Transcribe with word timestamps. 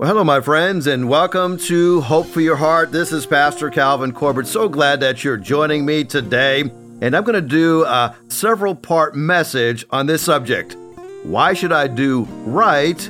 Well, 0.00 0.10
hello, 0.10 0.22
my 0.22 0.40
friends, 0.40 0.86
and 0.86 1.08
welcome 1.08 1.58
to 1.58 2.02
Hope 2.02 2.28
for 2.28 2.40
Your 2.40 2.54
Heart. 2.54 2.92
This 2.92 3.10
is 3.10 3.26
Pastor 3.26 3.68
Calvin 3.68 4.12
Corbett. 4.12 4.46
So 4.46 4.68
glad 4.68 5.00
that 5.00 5.24
you're 5.24 5.36
joining 5.36 5.84
me 5.84 6.04
today. 6.04 6.60
And 7.00 7.16
I'm 7.16 7.24
going 7.24 7.34
to 7.34 7.42
do 7.42 7.84
a 7.84 8.14
several 8.28 8.76
part 8.76 9.16
message 9.16 9.84
on 9.90 10.06
this 10.06 10.22
subject. 10.22 10.76
Why 11.24 11.52
should 11.52 11.72
I 11.72 11.88
do 11.88 12.22
right 12.46 13.02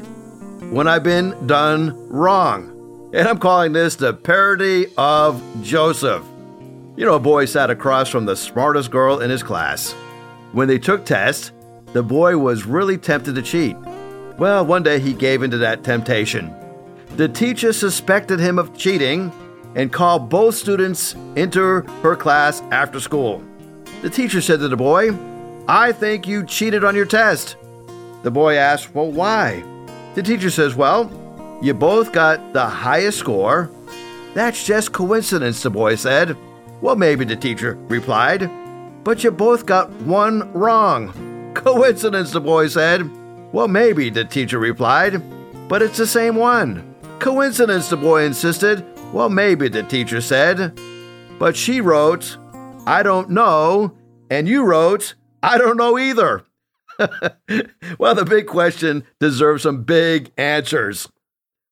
when 0.70 0.88
I've 0.88 1.02
been 1.02 1.46
done 1.46 2.08
wrong? 2.08 3.10
And 3.12 3.28
I'm 3.28 3.36
calling 3.36 3.74
this 3.74 3.96
the 3.96 4.14
parody 4.14 4.86
of 4.96 5.42
Joseph. 5.62 6.24
You 6.96 7.04
know, 7.04 7.16
a 7.16 7.20
boy 7.20 7.44
sat 7.44 7.68
across 7.68 8.08
from 8.08 8.24
the 8.24 8.34
smartest 8.34 8.90
girl 8.90 9.20
in 9.20 9.28
his 9.28 9.42
class. 9.42 9.92
When 10.52 10.68
they 10.68 10.78
took 10.78 11.04
tests, 11.04 11.52
the 11.92 12.02
boy 12.02 12.38
was 12.38 12.64
really 12.64 12.96
tempted 12.96 13.34
to 13.34 13.42
cheat. 13.42 13.76
Well, 14.38 14.64
one 14.64 14.84
day 14.84 15.00
he 15.00 15.12
gave 15.12 15.42
into 15.42 15.58
that 15.58 15.84
temptation. 15.84 16.54
The 17.16 17.28
teacher 17.28 17.72
suspected 17.72 18.38
him 18.38 18.58
of 18.58 18.76
cheating 18.76 19.32
and 19.74 19.92
called 19.92 20.28
both 20.28 20.54
students 20.54 21.14
into 21.36 21.82
her 22.02 22.16
class 22.16 22.62
after 22.70 23.00
school. 23.00 23.42
The 24.02 24.10
teacher 24.10 24.40
said 24.40 24.60
to 24.60 24.68
the 24.68 24.76
boy, 24.76 25.16
I 25.66 25.92
think 25.92 26.26
you 26.26 26.44
cheated 26.44 26.84
on 26.84 26.94
your 26.94 27.06
test. 27.06 27.56
The 28.22 28.30
boy 28.30 28.56
asked, 28.56 28.94
Well, 28.94 29.10
why? 29.10 29.62
The 30.14 30.22
teacher 30.22 30.50
says, 30.50 30.74
Well, 30.74 31.10
you 31.62 31.74
both 31.74 32.12
got 32.12 32.52
the 32.52 32.66
highest 32.66 33.18
score. 33.18 33.70
That's 34.34 34.64
just 34.64 34.92
coincidence, 34.92 35.62
the 35.62 35.70
boy 35.70 35.96
said. 35.96 36.36
Well, 36.80 36.96
maybe, 36.96 37.24
the 37.24 37.36
teacher 37.36 37.74
replied. 37.88 38.50
But 39.02 39.24
you 39.24 39.30
both 39.30 39.66
got 39.66 39.90
one 40.02 40.52
wrong. 40.52 41.12
Coincidence, 41.54 42.30
the 42.30 42.40
boy 42.40 42.68
said. 42.68 43.10
Well, 43.52 43.68
maybe, 43.68 44.10
the 44.10 44.24
teacher 44.24 44.58
replied. 44.58 45.22
But 45.68 45.82
it's 45.82 45.98
the 45.98 46.06
same 46.06 46.36
one. 46.36 46.94
Coincidence, 47.20 47.88
the 47.88 47.96
boy 47.96 48.24
insisted. 48.24 48.84
Well, 49.12 49.28
maybe, 49.28 49.68
the 49.68 49.82
teacher 49.82 50.20
said. 50.20 50.78
But 51.38 51.56
she 51.56 51.80
wrote, 51.80 52.36
I 52.86 53.02
don't 53.02 53.30
know, 53.30 53.96
and 54.30 54.48
you 54.48 54.64
wrote, 54.64 55.14
I 55.42 55.58
don't 55.58 55.76
know 55.76 55.98
either. 55.98 56.44
well, 57.98 58.14
the 58.14 58.24
big 58.24 58.46
question 58.46 59.04
deserves 59.20 59.64
some 59.64 59.82
big 59.82 60.30
answers. 60.36 61.08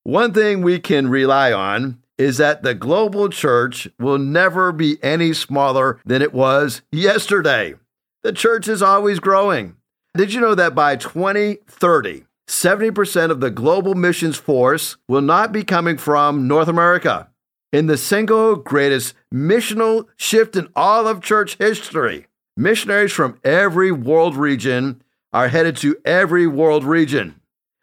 One 0.03 0.33
thing 0.33 0.63
we 0.63 0.79
can 0.79 1.09
rely 1.09 1.53
on 1.53 2.01
is 2.19 2.39
that 2.39 2.63
the 2.63 2.75
global 2.75 3.29
church 3.29 3.89
will 3.99 4.19
never 4.19 4.73
be 4.73 4.99
any 5.03 5.33
smaller 5.33 6.01
than 6.05 6.23
it 6.23 6.33
was 6.33 6.83
yesterday. 6.91 7.75
The 8.23 8.33
church 8.33 8.69
is 8.69 8.83
always 8.83 9.21
growing. 9.21 9.77
Did 10.17 10.33
you 10.33 10.41
know 10.41 10.55
that 10.55 10.75
by 10.75 10.97
2030, 10.97 12.25
70% 12.49 13.31
of 13.31 13.41
the 13.41 13.51
global 13.51 13.95
missions 13.95 14.37
force 14.37 14.97
will 15.09 15.21
not 15.21 15.53
be 15.53 15.65
coming 15.65 15.99
from 15.99 16.47
North 16.47 16.69
America. 16.69 17.29
In 17.73 17.87
the 17.87 17.99
single 17.99 18.57
greatest 18.57 19.15
missional 19.35 20.07
shift 20.17 20.57
in 20.57 20.69
all 20.77 21.09
of 21.09 21.21
church 21.21 21.57
history, 21.59 22.27
missionaries 22.57 23.13
from 23.13 23.39
every 23.45 23.91
world 23.91 24.37
region 24.37 25.03
are 25.33 25.49
headed 25.49 25.77
to 25.79 25.97
every 26.05 26.47
world 26.47 26.85
region. 26.85 27.41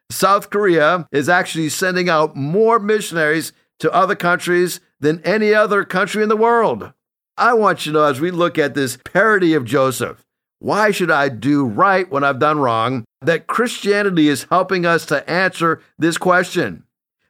South 0.10 0.50
Korea 0.50 1.08
is 1.12 1.28
actually 1.28 1.70
sending 1.70 2.10
out 2.10 2.36
more 2.36 2.80
missionaries 2.80 3.52
to 3.80 3.92
other 3.92 4.16
countries 4.16 4.80
than 5.00 5.22
any 5.24 5.54
other 5.54 5.84
country 5.84 6.24
in 6.24 6.30
the 6.30 6.38
world. 6.38 6.94
I 7.38 7.54
want 7.54 7.86
you 7.86 7.92
to 7.92 8.00
know 8.00 8.06
as 8.06 8.22
we 8.22 8.32
look 8.32 8.58
at 8.58 8.76
this 8.76 8.98
parody 9.04 9.54
of 9.54 9.66
Joseph, 9.66 10.23
why 10.64 10.92
should 10.92 11.12
I 11.12 11.28
do 11.28 11.66
right 11.66 12.10
when 12.10 12.24
I've 12.24 12.40
done 12.40 12.58
wrong? 12.58 13.04
That 13.22 13.48
Christianity 13.48 14.30
is 14.30 14.48
helping 14.50 14.86
us 14.86 15.06
to 15.08 15.30
answer 15.30 15.82
this 16.00 16.18
question. 16.18 16.86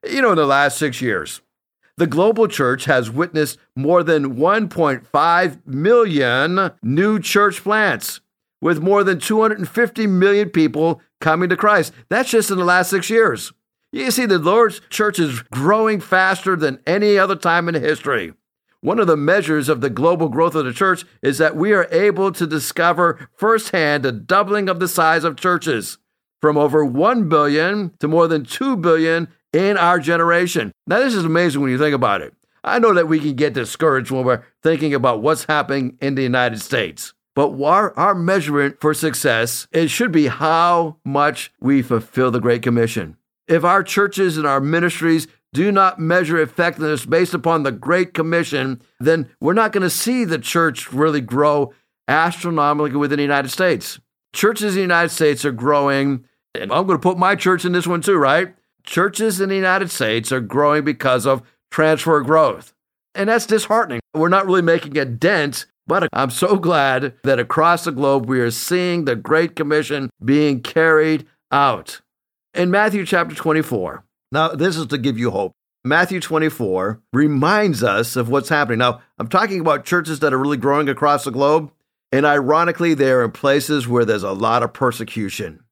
You 0.08 0.22
know, 0.22 0.30
in 0.30 0.38
the 0.38 0.46
last 0.46 0.78
six 0.78 1.02
years, 1.02 1.42
the 1.98 2.06
global 2.06 2.48
church 2.48 2.86
has 2.86 3.10
witnessed 3.10 3.58
more 3.76 4.04
than 4.04 4.36
1.5 4.36 5.66
million 5.66 6.72
new 6.84 7.20
church 7.20 7.64
plants, 7.64 8.22
with 8.62 8.84
more 8.84 9.04
than 9.04 9.20
250 9.20 10.06
million 10.06 10.52
people 10.52 11.02
coming 11.20 11.50
to 11.50 11.58
Christ. 11.58 11.92
That's 12.10 12.30
just 12.30 12.52
in 12.52 12.60
the 12.60 12.64
last 12.64 12.92
six 12.92 13.10
years. 13.10 13.52
You 13.92 14.12
see, 14.12 14.28
the 14.28 14.38
Lord's 14.38 14.80
church 14.92 15.18
is 15.18 15.42
growing 15.52 16.02
faster 16.02 16.56
than 16.56 16.82
any 16.86 17.18
other 17.18 17.36
time 17.36 17.68
in 17.68 17.74
history. 17.74 18.34
One 18.84 19.00
of 19.00 19.08
the 19.08 19.16
measures 19.16 19.70
of 19.70 19.80
the 19.80 19.90
global 19.90 20.28
growth 20.28 20.56
of 20.56 20.66
the 20.66 20.74
church 20.74 21.06
is 21.22 21.38
that 21.38 21.56
we 21.56 21.72
are 21.72 21.88
able 21.90 22.34
to 22.34 22.46
discover 22.46 23.30
firsthand 23.34 24.06
a 24.06 24.12
doubling 24.12 24.68
of 24.68 24.82
the 24.82 24.90
size 24.90 25.24
of 25.24 25.38
churches 25.38 26.00
from 26.42 26.58
over 26.58 26.84
1 26.84 27.30
billion 27.30 27.94
to 28.00 28.10
more 28.10 28.28
than 28.28 28.44
2 28.44 28.76
billion 28.76 29.30
in 29.54 29.78
our 29.78 30.00
generation. 30.00 30.74
Now, 30.86 31.00
this 31.00 31.14
is 31.14 31.24
amazing 31.24 31.62
when 31.62 31.72
you 31.72 31.78
think 31.78 31.96
about 31.96 32.20
it. 32.20 32.34
I 32.62 32.78
know 32.78 32.94
that 32.94 33.08
we 33.08 33.22
can 33.22 33.36
get 33.36 33.54
discouraged 33.54 34.12
when 34.12 34.26
we're 34.26 34.44
thinking 34.62 34.94
about 34.94 35.22
what's 35.22 35.46
happening 35.46 35.98
in 36.02 36.16
the 36.16 36.24
United 36.24 36.60
States. 36.60 37.14
But 37.36 37.58
our, 37.64 37.98
our 37.98 38.14
measurement 38.14 38.82
for 38.82 38.94
success, 38.94 39.66
it 39.72 39.92
should 39.92 40.12
be 40.12 40.28
how 40.28 40.98
much 41.06 41.54
we 41.62 41.84
fulfill 41.84 42.32
the 42.32 42.42
Great 42.42 42.62
Commission. 42.62 43.16
If 43.48 43.64
our 43.64 43.82
churches 43.82 44.38
and 44.38 44.46
our 44.46 44.60
ministries 44.60 45.30
do 45.54 45.72
not 45.72 46.00
measure 46.00 46.42
effectiveness 46.42 47.06
based 47.06 47.34
upon 47.34 47.64
the 47.64 47.72
Great 47.72 48.14
Commission, 48.14 48.82
then 49.00 49.30
we're 49.40 49.54
not 49.54 49.72
going 49.72 49.84
to 49.84 49.90
see 49.90 50.26
the 50.26 50.40
church 50.40 50.92
really 50.92 51.22
grow 51.22 51.72
astronomically 52.08 52.98
within 52.98 53.18
the 53.18 53.24
United 53.24 53.50
States. 53.50 54.00
Churches 54.34 54.74
in 54.74 54.76
the 54.76 54.82
United 54.82 55.10
States 55.10 55.46
are 55.46 55.52
growing, 55.52 56.26
and 56.56 56.72
I'm 56.72 56.88
going 56.88 56.98
to 57.00 57.04
put 57.04 57.18
my 57.18 57.36
church 57.36 57.66
in 57.66 57.72
this 57.72 57.88
one 57.88 58.02
too, 58.02 58.18
right? 58.18 58.54
Churches 58.84 59.40
in 59.40 59.50
the 59.50 59.56
United 59.56 59.92
States 59.92 60.32
are 60.32 60.42
growing 60.42 60.84
because 60.84 61.26
of 61.26 61.44
transfer 61.72 62.20
growth. 62.22 62.74
And 63.16 63.30
that's 63.30 63.46
disheartening. 63.46 64.02
We're 64.16 64.30
not 64.30 64.48
really 64.48 64.64
making 64.64 64.98
a 64.98 65.06
dent, 65.06 65.68
but 65.86 66.10
I'm 66.14 66.32
so 66.32 66.56
glad 66.58 67.14
that 67.24 67.40
across 67.40 67.84
the 67.84 67.92
globe 67.92 68.28
we 68.28 68.40
are 68.40 68.52
seeing 68.52 69.06
the 69.06 69.16
Great 69.16 69.56
Commission 69.56 70.10
being 70.24 70.62
carried 70.62 71.28
out. 71.52 72.02
In 72.56 72.72
Matthew 72.72 73.06
chapter 73.06 73.36
24, 73.36 74.04
now, 74.34 74.50
this 74.50 74.78
is 74.78 74.88
to 74.88 74.98
give 74.98 75.18
you 75.18 75.32
hope. 75.32 75.54
Matthew 75.86 76.20
24 76.20 77.02
reminds 77.14 77.84
us 77.84 78.16
of 78.16 78.30
what's 78.30 78.50
happening. 78.50 78.80
Now, 78.80 79.02
I'm 79.20 79.28
talking 79.28 79.60
about 79.60 79.86
churches 79.86 80.20
that 80.20 80.34
are 80.34 80.38
really 80.38 80.58
growing 80.58 80.90
across 80.90 81.26
the 81.26 81.32
globe, 81.32 81.72
and 82.12 82.26
ironically, 82.26 82.94
they 82.94 83.12
are 83.12 83.24
in 83.24 83.32
places 83.32 83.88
where 83.88 84.06
there's 84.06 84.24
a 84.24 84.32
lot 84.32 84.64
of 84.64 84.74
persecution. 84.74 85.64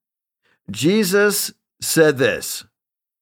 Jesus 0.70 1.52
said 1.82 2.18
this, 2.18 2.66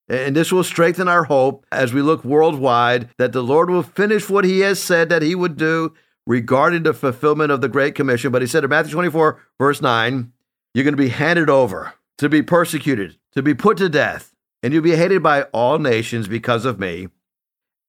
and 0.09 0.35
this 0.35 0.51
will 0.51 0.63
strengthen 0.63 1.07
our 1.07 1.23
hope 1.23 1.65
as 1.71 1.93
we 1.93 2.01
look 2.01 2.25
worldwide 2.25 3.09
that 3.17 3.31
the 3.31 3.43
Lord 3.43 3.69
will 3.69 3.83
finish 3.83 4.29
what 4.29 4.43
he 4.43 4.59
has 4.61 4.81
said 4.81 5.07
that 5.09 5.21
he 5.21 5.35
would 5.35 5.55
do 5.55 5.93
regarding 6.25 6.83
the 6.83 6.93
fulfillment 6.93 7.51
of 7.51 7.61
the 7.61 7.69
Great 7.69 7.95
Commission. 7.95 8.31
But 8.31 8.41
he 8.41 8.47
said 8.47 8.63
in 8.63 8.69
Matthew 8.71 8.91
24, 8.91 9.39
verse 9.57 9.81
9, 9.81 10.33
you're 10.73 10.83
going 10.83 10.93
to 10.93 10.97
be 10.97 11.09
handed 11.09 11.49
over 11.49 11.93
to 12.17 12.27
be 12.27 12.41
persecuted, 12.41 13.17
to 13.33 13.41
be 13.41 13.53
put 13.53 13.77
to 13.77 13.87
death 13.87 14.33
and 14.61 14.73
you'll 14.73 14.83
be 14.83 14.95
hated 14.95 15.23
by 15.23 15.43
all 15.43 15.79
nations 15.79 16.27
because 16.27 16.65
of 16.65 16.79
me. 16.79 17.07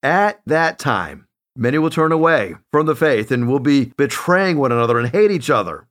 At 0.03 0.41
that 0.45 0.79
time, 0.79 1.27
many 1.55 1.77
will 1.77 1.89
turn 1.89 2.11
away 2.11 2.55
from 2.71 2.85
the 2.85 2.95
faith 2.95 3.31
and 3.31 3.47
will 3.47 3.59
be 3.59 3.93
betraying 3.97 4.57
one 4.57 4.71
another 4.71 4.99
and 4.99 5.09
hate 5.09 5.31
each 5.31 5.49
other. 5.49 5.87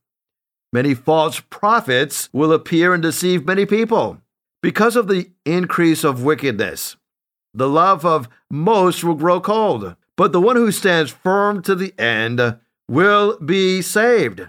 Many 0.73 0.95
false 0.95 1.41
prophets 1.41 2.29
will 2.33 2.53
appear 2.53 2.95
and 2.95 3.03
deceive 3.03 3.47
many 3.47 3.67
people. 3.67 4.21
Because 4.63 4.95
of 4.95 5.09
the 5.09 5.31
increase 5.45 6.05
of 6.05 6.23
wickedness, 6.23 6.97
the 7.55 7.69
love 7.69 8.05
of 8.05 8.29
most 8.51 9.03
will 9.03 9.15
grow 9.15 9.41
cold, 9.41 9.97
but 10.17 10.33
the 10.33 10.41
one 10.41 10.57
who 10.57 10.71
stands 10.71 11.11
firm 11.11 11.63
to 11.63 11.75
the 11.75 11.99
end 11.99 12.59
will 12.89 13.39
be 13.39 13.81
saved. 13.83 14.49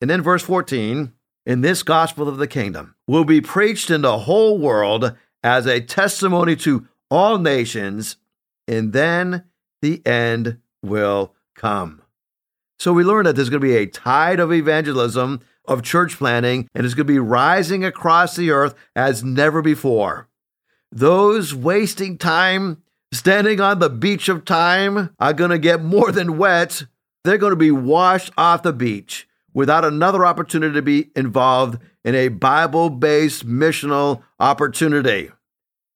And 0.00 0.08
then, 0.08 0.22
verse 0.22 0.42
14 0.42 1.12
in 1.44 1.62
this 1.62 1.82
gospel 1.82 2.28
of 2.28 2.36
the 2.36 2.46
kingdom 2.46 2.94
will 3.06 3.24
be 3.24 3.40
preached 3.40 3.90
in 3.90 4.02
the 4.02 4.18
whole 4.18 4.58
world 4.58 5.16
as 5.42 5.66
a 5.66 5.80
testimony 5.80 6.56
to 6.56 6.86
all 7.10 7.38
nations, 7.38 8.16
and 8.66 8.92
then 8.92 9.44
the 9.82 10.04
end 10.06 10.58
will 10.82 11.34
come. 11.54 12.02
So 12.78 12.92
we 12.92 13.02
learn 13.04 13.24
that 13.24 13.34
there's 13.34 13.50
going 13.50 13.60
to 13.60 13.66
be 13.66 13.76
a 13.76 13.86
tide 13.86 14.40
of 14.40 14.52
evangelism, 14.52 15.40
of 15.66 15.82
church 15.82 16.16
planting, 16.16 16.68
and 16.74 16.84
it's 16.84 16.94
going 16.94 17.06
to 17.06 17.12
be 17.12 17.18
rising 17.18 17.84
across 17.84 18.36
the 18.36 18.50
earth 18.50 18.74
as 18.94 19.24
never 19.24 19.60
before. 19.62 20.28
Those 20.90 21.54
wasting 21.54 22.16
time, 22.16 22.82
standing 23.12 23.60
on 23.60 23.78
the 23.78 23.90
beach 23.90 24.28
of 24.28 24.44
time, 24.44 25.10
are 25.18 25.32
going 25.32 25.50
to 25.50 25.58
get 25.58 25.82
more 25.82 26.12
than 26.12 26.38
wet. 26.38 26.84
They're 27.24 27.36
going 27.36 27.50
to 27.50 27.56
be 27.56 27.70
washed 27.70 28.32
off 28.38 28.62
the 28.62 28.72
beach 28.72 29.28
without 29.52 29.84
another 29.84 30.24
opportunity 30.24 30.74
to 30.74 30.82
be 30.82 31.10
involved 31.16 31.80
in 32.04 32.14
a 32.14 32.28
Bible 32.28 32.90
based 32.90 33.46
missional 33.46 34.22
opportunity. 34.38 35.30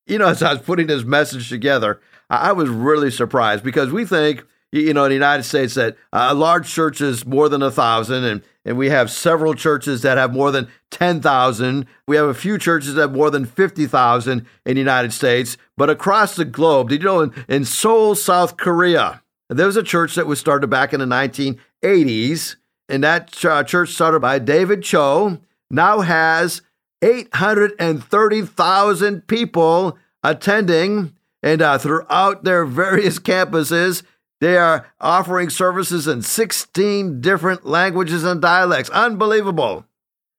You 0.07 0.19
know, 0.19 0.29
as 0.29 0.43
I 0.43 0.53
was 0.53 0.63
putting 0.63 0.89
this 0.89 1.05
message 1.05 1.49
together, 1.49 2.01
I 2.29 2.53
was 2.53 2.69
really 2.69 3.11
surprised 3.11 3.63
because 3.63 3.91
we 3.91 4.05
think, 4.05 4.45
you 4.73 4.95
know, 4.95 5.05
in 5.05 5.11
the 5.11 5.15
United 5.15 5.45
States, 5.45 5.75
that 5.75 5.97
a 6.13 6.35
large 6.35 6.69
church 6.69 7.01
is 7.01 7.27
more 7.27 7.49
than 7.49 7.63
a 7.63 7.71
thousand, 7.71 8.25
and 8.25 8.43
and 8.65 8.79
we 8.79 8.91
have 8.91 9.11
several 9.11 9.55
churches 9.55 10.03
that 10.03 10.19
have 10.19 10.33
more 10.33 10.53
than 10.53 10.69
10,000. 10.91 11.87
We 12.07 12.17
have 12.17 12.29
a 12.29 12.35
few 12.35 12.59
churches 12.59 12.95
that 12.95 13.01
have 13.01 13.13
more 13.13 13.31
than 13.31 13.45
50,000 13.45 14.47
in 14.65 14.75
the 14.75 14.81
United 14.81 15.13
States. 15.13 15.57
But 15.77 15.91
across 15.91 16.37
the 16.37 16.45
globe, 16.45 16.89
did 16.89 17.03
you 17.03 17.09
know 17.09 17.21
in, 17.23 17.45
in 17.49 17.65
Seoul, 17.65 18.15
South 18.15 18.57
Korea, 18.57 19.23
there 19.49 19.67
was 19.67 19.77
a 19.77 19.83
church 19.83 20.15
that 20.15 20.27
was 20.27 20.39
started 20.39 20.69
back 20.69 20.93
in 20.93 21.01
the 21.01 21.07
1980s, 21.07 22.57
and 22.89 23.03
that 23.03 23.45
uh, 23.45 23.65
church 23.65 23.91
started 23.91 24.21
by 24.21 24.39
David 24.39 24.83
Cho 24.83 25.39
now 25.71 26.01
has 26.01 26.63
830,000 27.03 29.27
people 29.27 29.99
attending, 30.23 31.17
and 31.43 31.61
uh, 31.61 31.77
throughout 31.79 32.45
their 32.45 32.65
various 32.65 33.19
campuses, 33.19 34.05
they 34.41 34.57
are 34.57 34.87
offering 35.01 35.51
services 35.51 36.07
in 36.09 36.23
16 36.23 37.21
different 37.21 37.67
languages 37.67 38.25
and 38.25 38.41
dialects. 38.41 38.89
Unbelievable. 38.91 39.85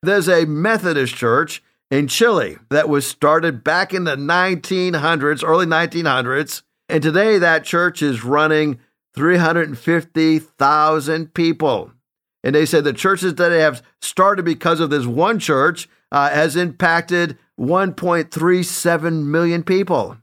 There's 0.02 0.28
a 0.28 0.46
Methodist 0.46 1.16
church 1.16 1.64
in 1.90 2.10
Chile 2.10 2.58
that 2.70 2.90
was 2.90 3.08
started 3.08 3.64
back 3.64 3.94
in 3.94 4.04
the 4.04 4.18
1900s, 4.18 5.42
early 5.42 5.66
1900s. 5.66 6.64
And 6.90 7.02
today 7.02 7.38
that 7.38 7.64
church 7.64 8.02
is 8.02 8.26
running 8.26 8.82
350,000 9.16 11.34
people. 11.34 11.94
And 12.44 12.56
they 12.56 12.66
said 12.66 12.84
the 12.84 12.92
churches 12.92 13.36
that 13.36 13.54
have 13.54 13.82
started 14.02 14.44
because 14.44 14.82
of 14.82 14.90
this 14.90 15.06
one 15.06 15.40
church 15.40 15.88
uh, 16.14 16.30
has 16.30 16.56
impacted 16.56 17.38
1.37 17.60 19.26
million 19.26 19.64
people. 19.64 20.16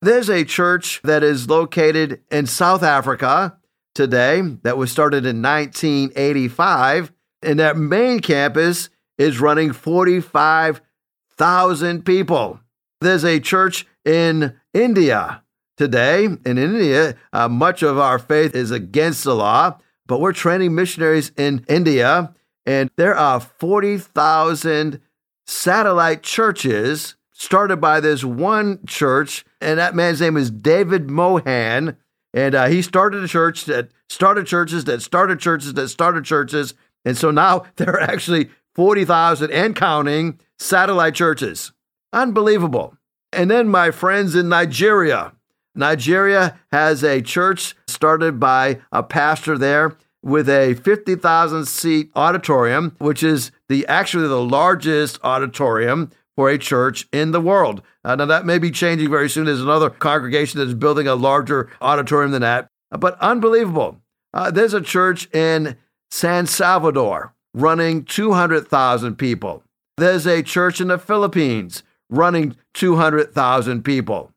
There's 0.00 0.28
a 0.28 0.44
church 0.44 1.00
that 1.02 1.24
is 1.24 1.48
located 1.48 2.20
in 2.30 2.46
South 2.46 2.82
Africa 2.82 3.56
today 3.94 4.42
that 4.62 4.76
was 4.76 4.92
started 4.92 5.24
in 5.24 5.40
1985, 5.40 7.10
and 7.42 7.58
that 7.58 7.78
main 7.78 8.20
campus 8.20 8.90
is 9.16 9.40
running 9.40 9.72
45,000 9.72 12.04
people. 12.04 12.60
There's 13.00 13.24
a 13.24 13.40
church 13.40 13.86
in 14.04 14.54
India 14.74 15.42
today. 15.76 16.24
In 16.24 16.58
India, 16.58 17.16
uh, 17.32 17.48
much 17.48 17.82
of 17.82 17.96
our 17.98 18.18
faith 18.18 18.54
is 18.54 18.70
against 18.70 19.24
the 19.24 19.34
law, 19.34 19.78
but 20.06 20.20
we're 20.20 20.34
training 20.34 20.74
missionaries 20.74 21.32
in 21.36 21.64
India, 21.68 22.34
and 22.66 22.90
there 22.96 23.16
are 23.16 23.40
40,000 23.40 25.00
satellite 25.46 26.22
churches 26.22 27.16
started 27.32 27.76
by 27.76 28.00
this 28.00 28.24
one 28.24 28.78
church, 28.86 29.44
and 29.60 29.78
that 29.78 29.94
man's 29.94 30.20
name 30.20 30.36
is 30.36 30.50
David 30.50 31.10
Mohan. 31.10 31.96
And 32.32 32.54
uh, 32.54 32.66
he 32.66 32.82
started 32.82 33.22
a 33.22 33.28
church 33.28 33.64
that 33.66 33.90
started 34.08 34.46
churches 34.46 34.84
that 34.84 35.02
started 35.02 35.38
churches 35.38 35.74
that 35.74 35.88
started 35.88 36.24
churches. 36.24 36.74
And 37.04 37.16
so 37.16 37.30
now 37.30 37.64
there 37.76 37.90
are 37.90 38.00
actually 38.00 38.50
40,000 38.74 39.50
and 39.50 39.76
counting 39.76 40.40
satellite 40.58 41.14
churches. 41.14 41.72
Unbelievable. 42.12 42.96
And 43.32 43.50
then 43.50 43.68
my 43.68 43.90
friends 43.90 44.34
in 44.34 44.48
Nigeria. 44.48 45.32
Nigeria 45.74 46.58
has 46.70 47.02
a 47.02 47.20
church 47.20 47.74
started 47.88 48.38
by 48.38 48.80
a 48.92 49.02
pastor 49.02 49.58
there 49.58 49.96
with 50.22 50.48
a 50.48 50.74
50,000 50.74 51.66
seat 51.66 52.10
auditorium, 52.14 52.94
which 52.98 53.22
is 53.22 53.50
the 53.68 53.86
actually 53.86 54.28
the 54.28 54.42
largest 54.42 55.18
auditorium 55.22 56.10
for 56.36 56.50
a 56.50 56.58
church 56.58 57.08
in 57.12 57.30
the 57.30 57.40
world. 57.40 57.82
Uh, 58.04 58.16
now, 58.16 58.26
that 58.26 58.44
may 58.44 58.58
be 58.58 58.70
changing 58.70 59.10
very 59.10 59.30
soon. 59.30 59.46
There's 59.46 59.60
another 59.60 59.90
congregation 59.90 60.58
that's 60.58 60.74
building 60.74 61.06
a 61.06 61.14
larger 61.14 61.70
auditorium 61.80 62.32
than 62.32 62.42
that, 62.42 62.68
but 62.90 63.18
unbelievable. 63.20 64.00
Uh, 64.32 64.50
there's 64.50 64.74
a 64.74 64.80
church 64.80 65.32
in 65.32 65.76
San 66.10 66.46
Salvador 66.46 67.34
running 67.54 68.04
200,000 68.04 69.16
people. 69.16 69.62
There's 69.96 70.26
a 70.26 70.42
church 70.42 70.80
in 70.80 70.88
the 70.88 70.98
Philippines 70.98 71.84
running 72.10 72.56
200,000 72.74 73.84
people. 73.84 74.32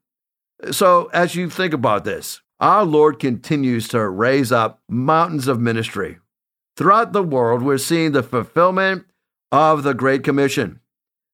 So, 0.71 1.09
as 1.13 1.35
you 1.35 1.49
think 1.49 1.73
about 1.73 2.03
this, 2.03 2.41
our 2.59 2.85
Lord 2.85 3.19
continues 3.19 3.87
to 3.89 4.07
raise 4.07 4.51
up 4.51 4.81
mountains 4.87 5.47
of 5.47 5.59
ministry. 5.59 6.19
Throughout 6.75 7.13
the 7.13 7.23
world, 7.23 7.61
we're 7.63 7.77
seeing 7.77 8.11
the 8.11 8.23
fulfillment 8.23 9.05
of 9.51 9.83
the 9.83 9.93
Great 9.93 10.23
Commission. 10.23 10.79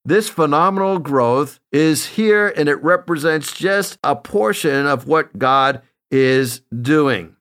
This 0.06 0.27
phenomenal 0.27 1.00
growth 1.00 1.60
is 1.71 2.06
here 2.07 2.50
and 2.50 2.68
it 2.68 2.83
represents 2.83 3.54
just 3.54 3.98
a 4.04 4.15
portion 4.15 4.86
of 4.86 5.07
what 5.07 5.38
God 5.39 5.81
is 6.12 6.62
doing. 6.81 7.36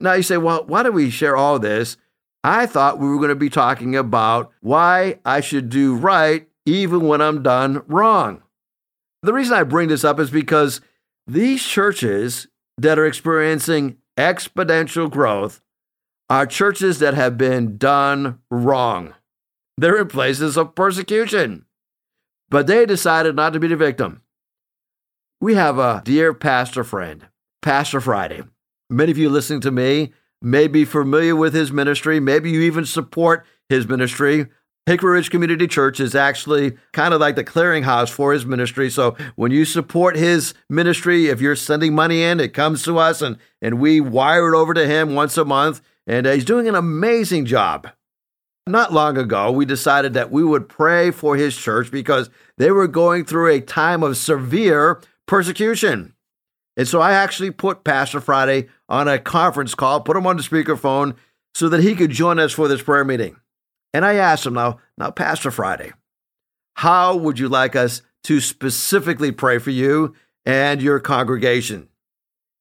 Now 0.00 0.14
you 0.14 0.22
say, 0.22 0.36
well, 0.36 0.64
why 0.66 0.82
do 0.82 0.92
we 0.92 1.10
share 1.10 1.36
all 1.36 1.58
this? 1.58 1.96
I 2.42 2.66
thought 2.66 2.98
we 2.98 3.08
were 3.08 3.16
going 3.16 3.28
to 3.28 3.34
be 3.34 3.50
talking 3.50 3.96
about 3.96 4.52
why 4.60 5.18
I 5.24 5.40
should 5.40 5.68
do 5.68 5.94
right 5.94 6.48
even 6.66 7.06
when 7.06 7.20
I'm 7.20 7.42
done 7.42 7.82
wrong. 7.86 8.42
The 9.22 9.32
reason 9.32 9.56
I 9.56 9.62
bring 9.64 9.88
this 9.88 10.04
up 10.04 10.20
is 10.20 10.30
because 10.30 10.80
these 11.26 11.64
churches 11.64 12.46
that 12.76 12.98
are 12.98 13.06
experiencing 13.06 13.96
exponential 14.16 15.10
growth 15.10 15.60
are 16.30 16.46
churches 16.46 16.98
that 16.98 17.14
have 17.14 17.38
been 17.38 17.76
done 17.76 18.38
wrong. 18.50 19.14
They're 19.78 20.00
in 20.00 20.08
places 20.08 20.56
of 20.56 20.74
persecution 20.74 21.64
but 22.50 22.66
they 22.66 22.86
decided 22.86 23.36
not 23.36 23.52
to 23.52 23.60
be 23.60 23.68
the 23.68 23.76
victim. 23.76 24.22
We 25.40 25.54
have 25.54 25.78
a 25.78 26.02
dear 26.04 26.34
pastor 26.34 26.84
friend, 26.84 27.26
Pastor 27.62 28.00
Friday. 28.00 28.42
Many 28.90 29.10
of 29.12 29.18
you 29.18 29.28
listening 29.28 29.60
to 29.62 29.70
me 29.70 30.12
may 30.40 30.66
be 30.66 30.84
familiar 30.84 31.36
with 31.36 31.54
his 31.54 31.70
ministry. 31.70 32.20
Maybe 32.20 32.50
you 32.50 32.62
even 32.62 32.84
support 32.84 33.46
his 33.68 33.86
ministry. 33.86 34.46
Hickory 34.86 35.12
Ridge 35.12 35.30
Community 35.30 35.66
Church 35.66 36.00
is 36.00 36.14
actually 36.14 36.78
kind 36.92 37.12
of 37.12 37.20
like 37.20 37.36
the 37.36 37.44
clearinghouse 37.44 38.08
for 38.08 38.32
his 38.32 38.46
ministry. 38.46 38.88
So 38.88 39.16
when 39.36 39.52
you 39.52 39.66
support 39.66 40.16
his 40.16 40.54
ministry, 40.70 41.26
if 41.26 41.42
you're 41.42 41.56
sending 41.56 41.94
money 41.94 42.22
in, 42.22 42.40
it 42.40 42.54
comes 42.54 42.82
to 42.84 42.96
us 42.98 43.20
and, 43.20 43.36
and 43.60 43.78
we 43.78 44.00
wire 44.00 44.52
it 44.52 44.56
over 44.56 44.72
to 44.72 44.86
him 44.86 45.14
once 45.14 45.36
a 45.36 45.44
month. 45.44 45.82
And 46.06 46.26
uh, 46.26 46.32
he's 46.32 46.46
doing 46.46 46.66
an 46.66 46.74
amazing 46.74 47.44
job. 47.44 47.88
Not 48.68 48.92
long 48.92 49.16
ago, 49.16 49.50
we 49.50 49.64
decided 49.64 50.14
that 50.14 50.30
we 50.30 50.44
would 50.44 50.68
pray 50.68 51.10
for 51.10 51.36
his 51.36 51.56
church 51.56 51.90
because 51.90 52.30
they 52.56 52.70
were 52.70 52.88
going 52.88 53.24
through 53.24 53.48
a 53.48 53.60
time 53.60 54.02
of 54.02 54.16
severe 54.16 55.00
persecution. 55.26 56.14
And 56.76 56.86
so 56.86 57.00
I 57.00 57.12
actually 57.12 57.50
put 57.50 57.84
Pastor 57.84 58.20
Friday 58.20 58.68
on 58.88 59.08
a 59.08 59.18
conference 59.18 59.74
call, 59.74 60.00
put 60.00 60.16
him 60.16 60.26
on 60.26 60.36
the 60.36 60.42
speakerphone 60.42 61.16
so 61.54 61.68
that 61.68 61.82
he 61.82 61.94
could 61.94 62.10
join 62.10 62.38
us 62.38 62.52
for 62.52 62.68
this 62.68 62.82
prayer 62.82 63.04
meeting. 63.04 63.36
And 63.92 64.04
I 64.04 64.14
asked 64.14 64.46
him 64.46 64.54
now, 64.54 64.78
now, 64.96 65.10
Pastor 65.10 65.50
Friday, 65.50 65.92
how 66.74 67.16
would 67.16 67.38
you 67.38 67.48
like 67.48 67.74
us 67.74 68.02
to 68.24 68.40
specifically 68.40 69.32
pray 69.32 69.58
for 69.58 69.70
you 69.70 70.14
and 70.44 70.80
your 70.80 71.00
congregation? 71.00 71.88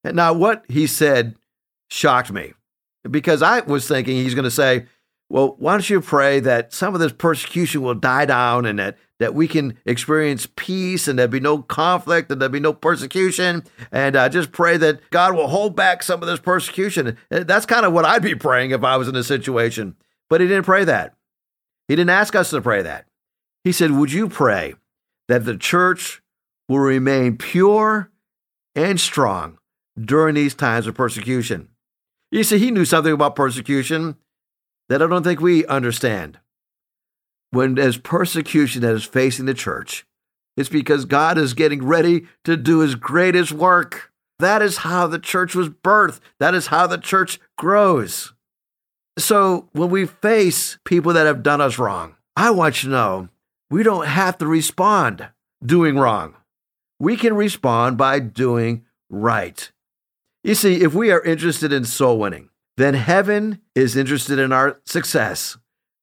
And 0.04 0.16
now, 0.16 0.34
what 0.34 0.66
he 0.68 0.88
said 0.88 1.36
shocked 1.90 2.32
me 2.32 2.54
because 3.10 3.42
I 3.42 3.62
was 3.62 3.88
thinking 3.88 4.16
he's 4.16 4.36
going 4.36 4.46
to 4.46 4.52
say, 4.52 4.86
well, 5.30 5.56
why 5.60 5.74
don't 5.74 5.90
you 5.90 6.00
pray 6.00 6.40
that 6.40 6.74
some 6.74 6.94
of 6.94 7.02
this 7.02 7.12
persecution 7.12 7.82
will 7.82 7.96
die 7.96 8.26
down 8.26 8.66
and 8.66 8.80
that, 8.80 8.98
that 9.20 9.34
we 9.34 9.48
can 9.48 9.78
experience 9.86 10.48
peace 10.56 11.08
and 11.08 11.20
there'll 11.20 11.30
be 11.30 11.42
no 11.42 11.62
conflict 11.64 12.32
and 12.32 12.40
there'll 12.40 12.52
be 12.52 12.62
no 12.62 12.72
persecution? 12.72 13.64
And 13.92 14.16
uh, 14.16 14.30
just 14.30 14.54
pray 14.54 14.78
that 14.78 15.10
God 15.10 15.36
will 15.36 15.50
hold 15.50 15.76
back 15.76 16.02
some 16.02 16.22
of 16.22 16.30
this 16.30 16.40
persecution. 16.40 17.18
That's 17.30 17.66
kind 17.66 17.86
of 17.86 17.92
what 17.92 18.06
I'd 18.06 18.22
be 18.22 18.36
praying 18.36 18.72
if 18.72 18.86
I 18.86 18.96
was 18.96 19.10
in 19.10 19.16
a 19.18 19.24
situation. 19.24 19.98
But 20.30 20.40
he 20.40 20.48
didn't 20.48 20.66
pray 20.66 20.86
that. 20.86 21.16
He 21.90 21.96
didn't 21.96 22.10
ask 22.10 22.34
us 22.34 22.50
to 22.52 22.62
pray 22.62 22.82
that. 22.82 23.06
He 23.66 23.74
said, 23.74 23.92
Would 23.92 24.14
you 24.14 24.30
pray 24.30 24.76
that 25.28 25.44
the 25.44 25.58
church 25.58 26.22
will 26.70 26.80
remain 26.80 27.38
pure 27.38 28.12
and 28.76 29.00
strong 29.00 29.58
during 30.00 30.36
these 30.36 30.56
times 30.56 30.88
of 30.88 30.96
persecution? 30.96 31.68
You 32.32 32.44
see, 32.44 32.60
he 32.60 32.72
knew 32.72 32.86
something 32.86 33.14
about 33.14 33.36
persecution 33.36 34.16
that 34.90 35.02
I 35.02 35.08
don't 35.08 35.24
think 35.24 35.40
we 35.40 35.66
understand. 35.66 36.40
When 37.52 37.76
there's 37.76 37.98
persecution 37.98 38.82
that 38.82 38.94
is 38.94 39.06
facing 39.06 39.46
the 39.46 39.54
church, 39.54 40.06
it's 40.58 40.70
because 40.70 41.06
God 41.06 41.38
is 41.38 41.54
getting 41.54 41.86
ready 41.86 42.28
to 42.44 42.58
do 42.58 42.80
his 42.80 42.96
greatest 42.96 43.52
work. 43.52 44.12
That 44.40 44.62
is 44.62 44.78
how 44.78 45.08
the 45.08 45.20
church 45.20 45.56
was 45.56 45.70
birthed. 45.70 46.20
That 46.40 46.54
is 46.54 46.68
how 46.68 46.88
the 46.88 46.98
church 46.98 47.40
grows. 47.58 48.34
So 49.18 49.70
when 49.72 49.90
we 49.90 50.06
face 50.06 50.78
people 50.84 51.14
that 51.14 51.26
have 51.26 51.42
done 51.42 51.62
us 51.62 51.80
wrong, 51.80 52.16
I 52.36 52.52
want 52.52 52.84
you 52.84 52.90
to 52.90 52.96
know 52.96 53.30
we 53.70 53.84
don't 53.84 54.08
have 54.08 54.38
to 54.40 54.48
respond 54.48 55.30
doing 55.66 55.98
wrong. 55.98 56.36
We 57.00 57.18
can 57.18 57.36
respond 57.36 57.98
by 57.98 58.20
doing 58.20 58.86
right. 59.10 59.72
You 60.44 60.56
see, 60.56 60.82
if 60.84 60.94
we 60.94 61.12
are 61.12 61.22
interested 61.22 61.74
in 61.74 61.84
soul 61.84 62.20
winning, 62.20 62.50
then 62.78 62.94
heaven 62.94 63.60
is 63.76 63.98
interested 63.98 64.40
in 64.40 64.54
our 64.54 64.80
success. 64.86 65.58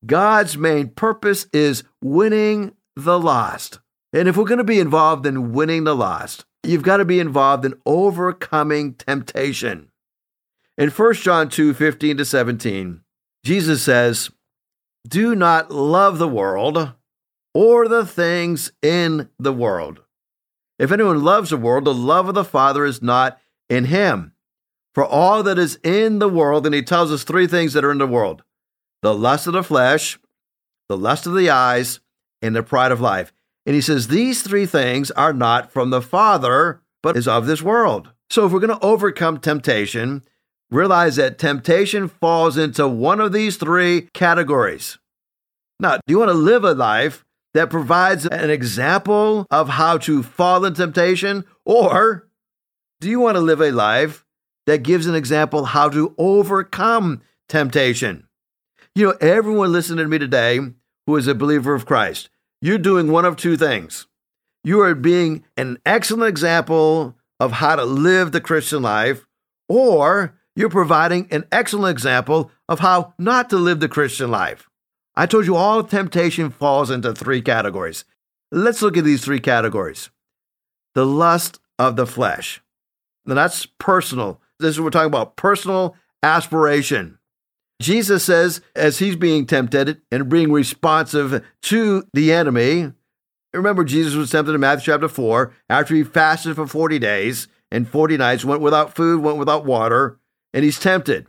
God's 0.04 0.58
main 0.58 0.88
purpose 0.88 1.46
is 1.52 1.84
winning 2.02 2.74
the 2.96 3.18
lost. 3.18 3.78
And 4.12 4.28
if 4.28 4.36
we're 4.36 4.44
going 4.44 4.58
to 4.58 4.64
be 4.64 4.80
involved 4.80 5.24
in 5.24 5.52
winning 5.52 5.84
the 5.84 5.96
lost, 5.96 6.44
you've 6.62 6.82
got 6.82 6.98
to 6.98 7.04
be 7.04 7.20
involved 7.20 7.64
in 7.64 7.80
overcoming 7.86 8.94
temptation. 8.94 9.90
In 10.76 10.90
1 10.90 11.14
John 11.14 11.48
2 11.48 11.74
15 11.74 12.18
to 12.18 12.24
17, 12.24 13.00
Jesus 13.44 13.82
says, 13.82 14.30
Do 15.08 15.34
not 15.34 15.70
love 15.70 16.18
the 16.18 16.28
world 16.28 16.92
or 17.54 17.88
the 17.88 18.04
things 18.04 18.72
in 18.82 19.28
the 19.38 19.52
world. 19.52 20.00
If 20.78 20.90
anyone 20.90 21.22
loves 21.22 21.50
the 21.50 21.56
world, 21.56 21.84
the 21.84 21.94
love 21.94 22.28
of 22.28 22.34
the 22.34 22.44
Father 22.44 22.84
is 22.84 23.00
not 23.00 23.38
in 23.68 23.84
him. 23.84 24.33
For 24.94 25.04
all 25.04 25.42
that 25.42 25.58
is 25.58 25.78
in 25.82 26.20
the 26.20 26.28
world, 26.28 26.66
and 26.66 26.74
he 26.74 26.82
tells 26.82 27.10
us 27.10 27.24
three 27.24 27.46
things 27.46 27.72
that 27.72 27.84
are 27.84 27.90
in 27.90 27.98
the 27.98 28.06
world 28.06 28.42
the 29.02 29.14
lust 29.14 29.46
of 29.46 29.52
the 29.52 29.62
flesh, 29.62 30.18
the 30.88 30.96
lust 30.96 31.26
of 31.26 31.34
the 31.34 31.50
eyes, 31.50 32.00
and 32.40 32.56
the 32.56 32.62
pride 32.62 32.92
of 32.92 33.00
life. 33.00 33.32
And 33.66 33.74
he 33.74 33.80
says 33.80 34.08
these 34.08 34.42
three 34.42 34.66
things 34.66 35.10
are 35.10 35.32
not 35.32 35.70
from 35.70 35.90
the 35.90 36.00
Father, 36.00 36.80
but 37.02 37.16
is 37.16 37.28
of 37.28 37.46
this 37.46 37.60
world. 37.60 38.10
So 38.30 38.46
if 38.46 38.52
we're 38.52 38.60
going 38.60 38.78
to 38.78 38.84
overcome 38.84 39.38
temptation, 39.38 40.22
realize 40.70 41.16
that 41.16 41.38
temptation 41.38 42.08
falls 42.08 42.56
into 42.56 42.88
one 42.88 43.20
of 43.20 43.32
these 43.32 43.56
three 43.56 44.08
categories. 44.14 44.98
Now, 45.78 45.96
do 46.06 46.12
you 46.12 46.18
want 46.18 46.30
to 46.30 46.34
live 46.34 46.64
a 46.64 46.72
life 46.72 47.24
that 47.52 47.70
provides 47.70 48.26
an 48.26 48.50
example 48.50 49.46
of 49.50 49.68
how 49.68 49.98
to 49.98 50.22
fall 50.22 50.64
in 50.64 50.74
temptation? 50.74 51.44
Or 51.64 52.28
do 53.00 53.08
you 53.08 53.20
want 53.20 53.36
to 53.36 53.40
live 53.40 53.60
a 53.60 53.70
life 53.70 54.23
that 54.66 54.82
gives 54.82 55.06
an 55.06 55.14
example 55.14 55.66
how 55.66 55.88
to 55.88 56.14
overcome 56.18 57.22
temptation? 57.48 58.28
You 58.94 59.06
know, 59.06 59.16
everyone 59.20 59.72
listening 59.72 60.04
to 60.04 60.08
me 60.08 60.18
today 60.18 60.60
who 61.06 61.16
is 61.16 61.26
a 61.26 61.34
believer 61.34 61.74
of 61.74 61.86
Christ, 61.86 62.30
you're 62.60 62.78
doing 62.78 63.10
one 63.10 63.24
of 63.24 63.36
two 63.36 63.56
things. 63.56 64.06
You 64.62 64.80
are 64.80 64.94
being 64.94 65.44
an 65.56 65.78
excellent 65.84 66.28
example 66.28 67.16
of 67.38 67.52
how 67.52 67.76
to 67.76 67.84
live 67.84 68.32
the 68.32 68.40
Christian 68.40 68.82
life, 68.82 69.26
or 69.68 70.38
you're 70.56 70.70
providing 70.70 71.28
an 71.30 71.44
excellent 71.52 71.90
example 71.90 72.50
of 72.68 72.80
how 72.80 73.14
not 73.18 73.50
to 73.50 73.56
live 73.56 73.80
the 73.80 73.88
Christian 73.88 74.30
life. 74.30 74.68
I 75.16 75.26
told 75.26 75.46
you 75.46 75.56
all 75.56 75.82
temptation 75.84 76.50
falls 76.50 76.90
into 76.90 77.12
three 77.12 77.42
categories. 77.42 78.04
Let's 78.50 78.82
look 78.82 78.96
at 78.96 79.04
these 79.04 79.24
three 79.24 79.40
categories. 79.40 80.10
The 80.94 81.04
lust 81.04 81.58
of 81.78 81.96
the 81.96 82.06
flesh. 82.06 82.62
Now 83.26 83.34
that's 83.34 83.66
personal. 83.66 84.40
This 84.58 84.70
is 84.70 84.80
what 84.80 84.84
we're 84.84 84.90
talking 84.90 85.06
about 85.06 85.36
personal 85.36 85.96
aspiration. 86.22 87.18
Jesus 87.80 88.24
says, 88.24 88.60
as 88.74 88.98
he's 88.98 89.16
being 89.16 89.46
tempted 89.46 90.00
and 90.10 90.28
being 90.28 90.52
responsive 90.52 91.44
to 91.62 92.04
the 92.12 92.32
enemy, 92.32 92.92
remember, 93.52 93.84
Jesus 93.84 94.14
was 94.14 94.30
tempted 94.30 94.54
in 94.54 94.60
Matthew 94.60 94.92
chapter 94.92 95.08
4 95.08 95.52
after 95.68 95.94
he 95.94 96.04
fasted 96.04 96.56
for 96.56 96.66
40 96.66 96.98
days 96.98 97.48
and 97.70 97.88
40 97.88 98.16
nights, 98.16 98.44
went 98.44 98.60
without 98.60 98.94
food, 98.94 99.22
went 99.22 99.38
without 99.38 99.64
water, 99.64 100.18
and 100.52 100.64
he's 100.64 100.78
tempted. 100.78 101.26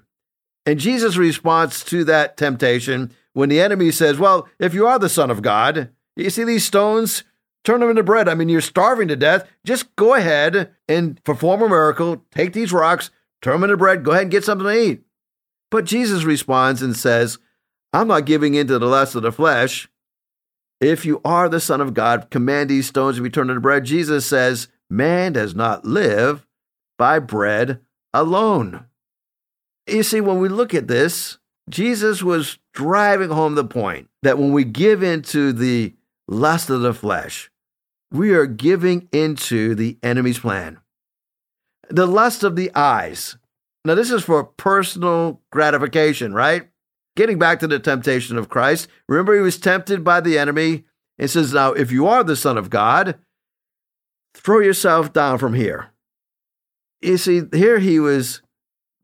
And 0.65 0.79
Jesus' 0.79 1.17
response 1.17 1.83
to 1.85 2.03
that 2.05 2.37
temptation 2.37 3.11
when 3.33 3.49
the 3.49 3.61
enemy 3.61 3.91
says, 3.91 4.17
Well, 4.17 4.47
if 4.59 4.73
you 4.73 4.87
are 4.87 4.99
the 4.99 5.09
Son 5.09 5.29
of 5.29 5.41
God, 5.41 5.89
you 6.15 6.29
see 6.29 6.43
these 6.43 6.65
stones, 6.65 7.23
turn 7.65 7.81
them 7.81 7.89
into 7.89 8.03
bread. 8.03 8.29
I 8.29 8.35
mean, 8.35 8.47
you're 8.47 8.61
starving 8.61 9.09
to 9.09 9.15
death. 9.15 9.47
Just 9.65 9.93
go 9.95 10.13
ahead 10.13 10.71
and 10.87 11.21
perform 11.23 11.61
a 11.61 11.69
miracle. 11.69 12.23
Take 12.31 12.53
these 12.53 12.71
rocks, 12.71 13.09
turn 13.41 13.53
them 13.53 13.63
into 13.65 13.77
bread. 13.77 14.03
Go 14.03 14.11
ahead 14.11 14.23
and 14.23 14.31
get 14.31 14.45
something 14.45 14.67
to 14.67 14.79
eat. 14.79 15.01
But 15.71 15.85
Jesus 15.85 16.23
responds 16.23 16.81
and 16.81 16.95
says, 16.95 17.39
I'm 17.91 18.07
not 18.07 18.25
giving 18.25 18.53
in 18.53 18.67
to 18.67 18.79
the 18.79 18.85
lust 18.85 19.15
of 19.15 19.23
the 19.23 19.31
flesh. 19.31 19.89
If 20.79 21.05
you 21.05 21.21
are 21.25 21.49
the 21.49 21.59
Son 21.59 21.81
of 21.81 21.93
God, 21.93 22.29
command 22.29 22.69
these 22.69 22.87
stones 22.87 23.15
to 23.15 23.21
be 23.21 23.29
turned 23.29 23.49
into 23.49 23.61
bread. 23.61 23.85
Jesus 23.85 24.25
says, 24.25 24.67
Man 24.89 25.33
does 25.33 25.55
not 25.55 25.85
live 25.85 26.45
by 26.97 27.19
bread 27.19 27.79
alone. 28.13 28.85
You 29.87 30.03
see, 30.03 30.21
when 30.21 30.39
we 30.39 30.49
look 30.49 30.73
at 30.73 30.87
this, 30.87 31.37
Jesus 31.69 32.21
was 32.21 32.59
driving 32.73 33.29
home 33.29 33.55
the 33.55 33.65
point 33.65 34.09
that 34.21 34.37
when 34.37 34.51
we 34.51 34.63
give 34.63 35.01
in 35.01 35.21
to 35.23 35.53
the 35.53 35.93
lust 36.27 36.69
of 36.69 36.81
the 36.81 36.93
flesh, 36.93 37.49
we 38.17 38.33
are 38.33 38.45
giving 38.45 39.07
into 39.11 39.75
the 39.75 39.97
enemy's 40.03 40.39
plan. 40.39 40.79
The 41.89 42.07
lust 42.07 42.43
of 42.43 42.55
the 42.55 42.73
eyes. 42.75 43.37
Now, 43.83 43.95
this 43.95 44.11
is 44.11 44.23
for 44.23 44.43
personal 44.43 45.41
gratification, 45.51 46.33
right? 46.33 46.69
Getting 47.15 47.37
back 47.37 47.59
to 47.59 47.67
the 47.67 47.79
temptation 47.79 48.37
of 48.37 48.49
Christ, 48.49 48.87
remember 49.07 49.35
he 49.35 49.41
was 49.41 49.57
tempted 49.57 50.03
by 50.03 50.21
the 50.21 50.37
enemy 50.37 50.85
and 51.17 51.29
says, 51.29 51.53
Now, 51.53 51.73
if 51.73 51.91
you 51.91 52.07
are 52.07 52.23
the 52.23 52.35
Son 52.35 52.57
of 52.57 52.69
God, 52.69 53.19
throw 54.33 54.59
yourself 54.59 55.13
down 55.13 55.37
from 55.37 55.53
here. 55.53 55.91
You 57.01 57.17
see, 57.17 57.43
here 57.53 57.79
he 57.79 57.99
was 57.99 58.41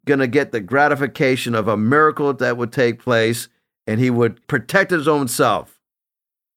going 0.05 0.19
to 0.19 0.27
get 0.27 0.51
the 0.51 0.59
gratification 0.59 1.53
of 1.53 1.67
a 1.67 1.77
miracle 1.77 2.33
that 2.33 2.57
would 2.57 2.71
take 2.71 2.99
place 2.99 3.47
and 3.85 3.99
he 3.99 4.09
would 4.09 4.45
protect 4.47 4.91
his 4.91 5.07
own 5.07 5.27
self. 5.27 5.79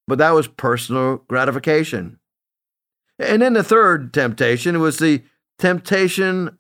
But 0.06 0.18
that 0.18 0.30
was 0.30 0.48
personal 0.48 1.18
gratification. 1.28 2.18
And 3.18 3.42
then 3.42 3.52
the 3.52 3.62
third 3.62 4.12
temptation 4.12 4.80
was 4.80 4.98
the 4.98 5.22
temptation 5.58 6.58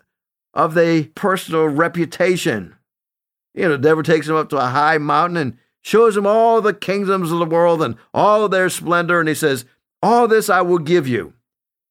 of 0.52 0.74
the 0.74 1.10
personal 1.14 1.66
reputation. 1.66 2.76
You 3.54 3.62
know, 3.62 3.70
the 3.70 3.78
devil 3.78 4.02
takes 4.02 4.28
him 4.28 4.36
up 4.36 4.48
to 4.50 4.58
a 4.58 4.66
high 4.66 4.98
mountain 4.98 5.36
and 5.36 5.58
shows 5.82 6.16
him 6.16 6.26
all 6.26 6.60
the 6.60 6.74
kingdoms 6.74 7.30
of 7.30 7.38
the 7.38 7.46
world 7.46 7.82
and 7.82 7.96
all 8.12 8.48
their 8.48 8.68
splendor. 8.68 9.20
And 9.20 9.28
he 9.28 9.34
says, 9.34 9.64
All 10.02 10.28
this 10.28 10.48
I 10.48 10.62
will 10.62 10.78
give 10.78 11.06
you 11.06 11.34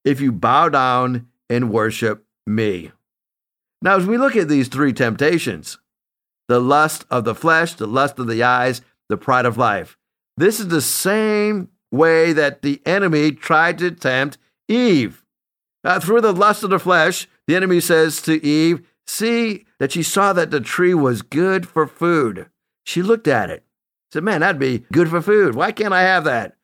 if 0.04 0.20
you 0.20 0.32
bow 0.32 0.70
down 0.70 1.28
and 1.50 1.72
worship 1.72 2.26
me. 2.46 2.92
Now, 3.82 3.98
as 3.98 4.06
we 4.06 4.18
look 4.18 4.36
at 4.36 4.48
these 4.48 4.70
three 4.70 4.94
temptations, 4.94 5.78
the 6.48 6.60
lust 6.60 7.06
of 7.10 7.26
the 7.26 7.36
flesh, 7.36 7.74
the 7.74 7.88
lust 7.88 8.18
of 8.18 8.28
the 8.28 8.44
eyes, 8.44 8.82
the 9.10 9.18
pride 9.18 9.46
of 9.46 9.58
life, 9.58 9.98
this 10.38 10.60
is 10.60 10.70
the 10.70 10.82
same 10.82 11.70
way 11.92 12.34
that 12.34 12.62
the 12.62 12.82
enemy 12.86 13.32
tried 13.32 13.78
to 13.78 13.92
tempt 13.92 14.38
Eve. 14.68 15.24
Uh, 15.84 16.00
through 16.00 16.22
the 16.22 16.34
lust 16.34 16.64
of 16.64 16.70
the 16.70 16.80
flesh, 16.80 17.28
the 17.48 17.56
enemy 17.56 17.80
says 17.80 18.22
to 18.22 18.44
Eve, 18.44 18.88
See 19.06 19.66
that 19.80 19.92
she 19.92 20.02
saw 20.02 20.32
that 20.34 20.50
the 20.50 20.62
tree 20.62 20.94
was 20.94 21.22
good 21.22 21.68
for 21.68 21.88
food. 21.88 22.50
She 22.86 23.02
looked 23.02 23.28
at 23.28 23.50
it, 23.50 23.66
said, 24.12 24.24
Man, 24.24 24.42
that'd 24.42 24.60
be 24.60 24.86
good 24.92 25.10
for 25.10 25.22
food. 25.22 25.56
Why 25.56 25.72
can't 25.72 25.94
I 25.94 26.04
have 26.04 26.24
that? 26.24 26.56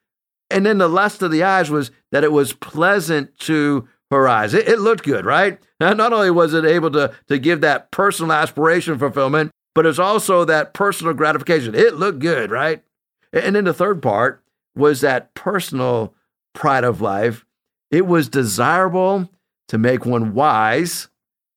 And 0.49 0.65
then 0.65 0.77
the 0.77 0.87
lust 0.87 1.21
of 1.21 1.31
the 1.31 1.43
eyes 1.43 1.69
was 1.69 1.91
that 2.11 2.23
it 2.23 2.31
was 2.31 2.53
pleasant 2.53 3.37
to 3.39 3.87
her 4.09 4.27
eyes. 4.27 4.53
It, 4.53 4.67
it 4.67 4.79
looked 4.79 5.03
good, 5.03 5.25
right? 5.25 5.59
Now, 5.79 5.93
not 5.93 6.13
only 6.13 6.31
was 6.31 6.53
it 6.53 6.65
able 6.65 6.91
to, 6.91 7.13
to 7.27 7.37
give 7.37 7.61
that 7.61 7.91
personal 7.91 8.31
aspiration 8.31 8.97
fulfillment, 8.97 9.51
but 9.75 9.85
it's 9.85 9.99
also 9.99 10.45
that 10.45 10.73
personal 10.73 11.13
gratification. 11.13 11.75
It 11.75 11.95
looked 11.95 12.19
good, 12.19 12.51
right? 12.51 12.83
And 13.31 13.55
then 13.55 13.65
the 13.65 13.73
third 13.73 14.01
part 14.01 14.43
was 14.75 15.01
that 15.01 15.33
personal 15.35 16.15
pride 16.53 16.83
of 16.83 17.01
life. 17.01 17.45
It 17.91 18.05
was 18.05 18.29
desirable 18.29 19.29
to 19.67 19.77
make 19.77 20.05
one 20.05 20.33
wise, 20.33 21.07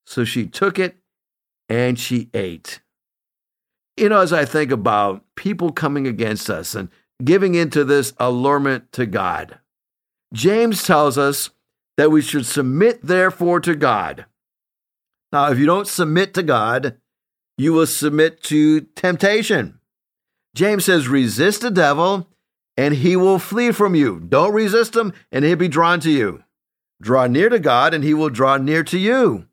so 0.07 0.25
she 0.25 0.47
took 0.47 0.79
it 0.79 0.97
and 1.69 1.99
she 1.99 2.31
ate. 2.35 2.81
You 3.97 4.09
know, 4.09 4.21
as 4.21 4.33
I 4.33 4.45
think 4.45 4.71
about 4.71 5.25
people 5.37 5.73
coming 5.73 6.07
against 6.07 6.49
us 6.49 6.75
and 6.75 6.89
giving 7.23 7.55
into 7.55 7.85
this 7.85 8.15
allurement 8.19 8.93
to 8.93 9.07
God, 9.07 9.59
James 10.33 10.83
tells 10.83 11.19
us 11.19 11.51
that 11.99 12.11
we 12.11 12.23
should 12.23 12.47
submit, 12.47 13.01
therefore, 13.03 13.61
to 13.61 13.75
God. 13.75 14.25
Now, 15.31 15.51
if 15.51 15.59
you 15.59 15.67
don't 15.67 15.87
submit 15.87 16.33
to 16.35 16.43
God, 16.43 16.97
you 17.59 17.75
will 17.75 17.87
submit 17.87 18.43
to 18.45 18.81
temptation. 18.81 19.79
James 20.55 20.87
says, 20.87 21.09
resist 21.09 21.61
the 21.61 21.71
devil 21.71 22.29
and 22.77 22.95
he 22.95 23.17
will 23.17 23.39
flee 23.39 23.73
from 23.73 23.95
you. 23.95 24.21
Don't 24.21 24.55
resist 24.55 24.97
him 24.97 25.13
and 25.31 25.45
he'll 25.45 25.57
be 25.57 25.69
drawn 25.69 26.01
to 26.01 26.11
you. 26.11 26.43
Draw 27.01 27.27
near 27.27 27.49
to 27.49 27.59
God 27.59 27.95
and 27.95 28.05
he 28.05 28.15
will 28.15 28.31
draw 28.31 28.57
near 28.57 28.83
to 28.85 28.99
you. 28.99 29.47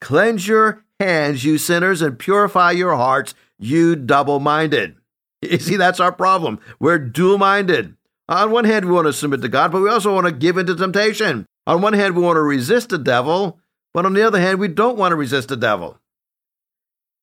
Cleanse 0.00 0.46
your 0.46 0.84
hands, 0.98 1.44
you 1.44 1.58
sinners, 1.58 2.02
and 2.02 2.18
purify 2.18 2.70
your 2.70 2.96
hearts, 2.96 3.34
you 3.58 3.96
double 3.96 4.40
minded. 4.40 4.96
You 5.42 5.58
see, 5.58 5.76
that's 5.76 6.00
our 6.00 6.12
problem. 6.12 6.60
We're 6.78 6.98
dual 6.98 7.38
minded. 7.38 7.96
On 8.28 8.50
one 8.50 8.66
hand, 8.66 8.84
we 8.84 8.92
want 8.92 9.06
to 9.06 9.12
submit 9.14 9.40
to 9.40 9.48
God, 9.48 9.72
but 9.72 9.80
we 9.80 9.88
also 9.88 10.14
want 10.14 10.26
to 10.26 10.32
give 10.32 10.58
into 10.58 10.76
temptation. 10.76 11.46
On 11.66 11.80
one 11.80 11.94
hand, 11.94 12.14
we 12.14 12.22
want 12.22 12.36
to 12.36 12.42
resist 12.42 12.90
the 12.90 12.98
devil, 12.98 13.58
but 13.94 14.04
on 14.04 14.12
the 14.12 14.22
other 14.22 14.38
hand, 14.38 14.60
we 14.60 14.68
don't 14.68 14.98
want 14.98 15.12
to 15.12 15.16
resist 15.16 15.48
the 15.48 15.56
devil. 15.56 15.98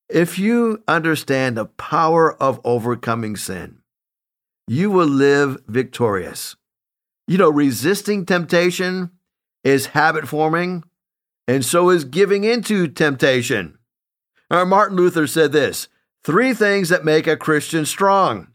If 0.10 0.40
you 0.40 0.84
understand 0.88 1.56
the 1.56 1.66
power 1.66 2.34
of 2.42 2.60
overcoming 2.64 3.36
sin, 3.36 3.84
you 4.68 4.92
will 4.92 5.08
live 5.08 5.58
victorious. 5.68 6.56
You 7.28 7.38
know, 7.38 7.50
resisting 7.50 8.26
temptation 8.26 9.12
is 9.64 9.88
habit 9.88 10.28
forming, 10.28 10.84
and 11.48 11.66
so 11.66 11.90
is 11.90 12.04
giving 12.04 12.44
into 12.44 12.88
temptation. 12.88 13.78
Now, 14.50 14.66
Martin 14.66 14.98
Luther 14.98 15.28
said 15.28 15.52
this 15.52 15.88
three 16.24 16.54
things 16.54 16.90
that 16.90 17.06
make 17.06 17.28
a 17.28 17.38
Christian 17.38 17.86
strong 17.86 18.48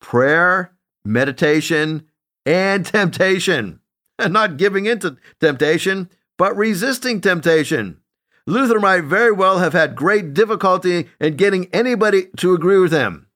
prayer, 0.00 0.72
meditation, 1.04 2.06
and 2.44 2.84
temptation 2.84 3.80
and 4.18 4.32
not 4.32 4.56
giving 4.56 4.86
in 4.86 4.98
to 5.00 5.16
temptation, 5.40 6.10
but 6.38 6.56
resisting 6.56 7.20
temptation. 7.20 7.98
Luther 8.46 8.80
might 8.80 9.02
very 9.02 9.32
well 9.32 9.58
have 9.58 9.72
had 9.72 9.94
great 9.94 10.34
difficulty 10.34 11.08
in 11.20 11.36
getting 11.36 11.66
anybody 11.72 12.26
to 12.38 12.54
agree 12.54 12.78
with 12.78 12.92
him. 12.92 13.28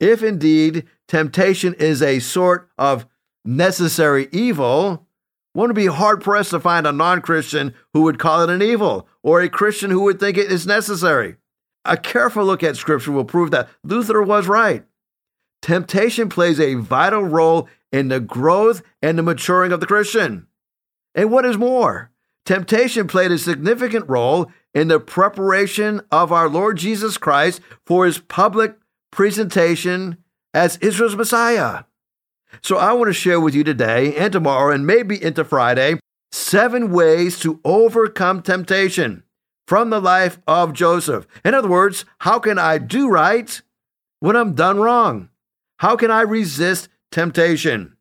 If 0.00 0.22
indeed 0.22 0.86
temptation 1.08 1.74
is 1.74 2.02
a 2.02 2.18
sort 2.18 2.68
of 2.78 3.06
necessary 3.44 4.28
evil, 4.32 5.06
one 5.52 5.68
would 5.68 5.76
be 5.76 5.86
hard 5.86 6.20
pressed 6.20 6.50
to 6.50 6.60
find 6.60 6.86
a 6.86 6.92
non 6.92 7.22
Christian 7.22 7.74
who 7.92 8.02
would 8.02 8.18
call 8.18 8.42
it 8.42 8.50
an 8.50 8.62
evil 8.62 9.08
or 9.22 9.40
a 9.40 9.48
Christian 9.48 9.90
who 9.90 10.02
would 10.02 10.20
think 10.20 10.36
it 10.36 10.52
is 10.52 10.66
necessary. 10.66 11.36
A 11.84 11.96
careful 11.96 12.44
look 12.44 12.62
at 12.62 12.76
Scripture 12.76 13.12
will 13.12 13.24
prove 13.24 13.52
that 13.52 13.68
Luther 13.82 14.22
was 14.22 14.48
right. 14.48 14.84
Temptation 15.62 16.28
plays 16.28 16.60
a 16.60 16.74
vital 16.74 17.22
role 17.22 17.68
in 17.90 18.08
the 18.08 18.20
growth 18.20 18.82
and 19.00 19.16
the 19.16 19.22
maturing 19.22 19.72
of 19.72 19.80
the 19.80 19.86
Christian. 19.86 20.46
And 21.14 21.30
what 21.30 21.46
is 21.46 21.56
more, 21.56 22.10
temptation 22.44 23.06
played 23.08 23.32
a 23.32 23.38
significant 23.38 24.08
role 24.08 24.52
in 24.74 24.88
the 24.88 25.00
preparation 25.00 26.02
of 26.10 26.30
our 26.30 26.48
Lord 26.48 26.76
Jesus 26.76 27.16
Christ 27.16 27.60
for 27.86 28.04
his 28.04 28.18
public 28.18 28.76
presentation 29.10 30.18
as 30.56 30.78
Israel's 30.78 31.14
Messiah. 31.14 31.84
So 32.62 32.78
I 32.78 32.94
want 32.94 33.10
to 33.10 33.12
share 33.12 33.38
with 33.38 33.54
you 33.54 33.62
today 33.62 34.16
and 34.16 34.32
tomorrow 34.32 34.74
and 34.74 34.86
maybe 34.86 35.22
into 35.22 35.44
Friday 35.44 36.00
seven 36.32 36.90
ways 36.90 37.38
to 37.40 37.60
overcome 37.62 38.40
temptation 38.40 39.22
from 39.68 39.90
the 39.90 40.00
life 40.00 40.38
of 40.46 40.72
Joseph. 40.72 41.26
In 41.44 41.52
other 41.52 41.68
words, 41.68 42.06
how 42.20 42.38
can 42.38 42.58
I 42.58 42.78
do 42.78 43.08
right 43.08 43.60
when 44.20 44.34
I'm 44.34 44.54
done 44.54 44.80
wrong? 44.80 45.28
How 45.76 45.94
can 45.94 46.10
I 46.10 46.22
resist 46.22 46.88
temptation? 47.12 47.94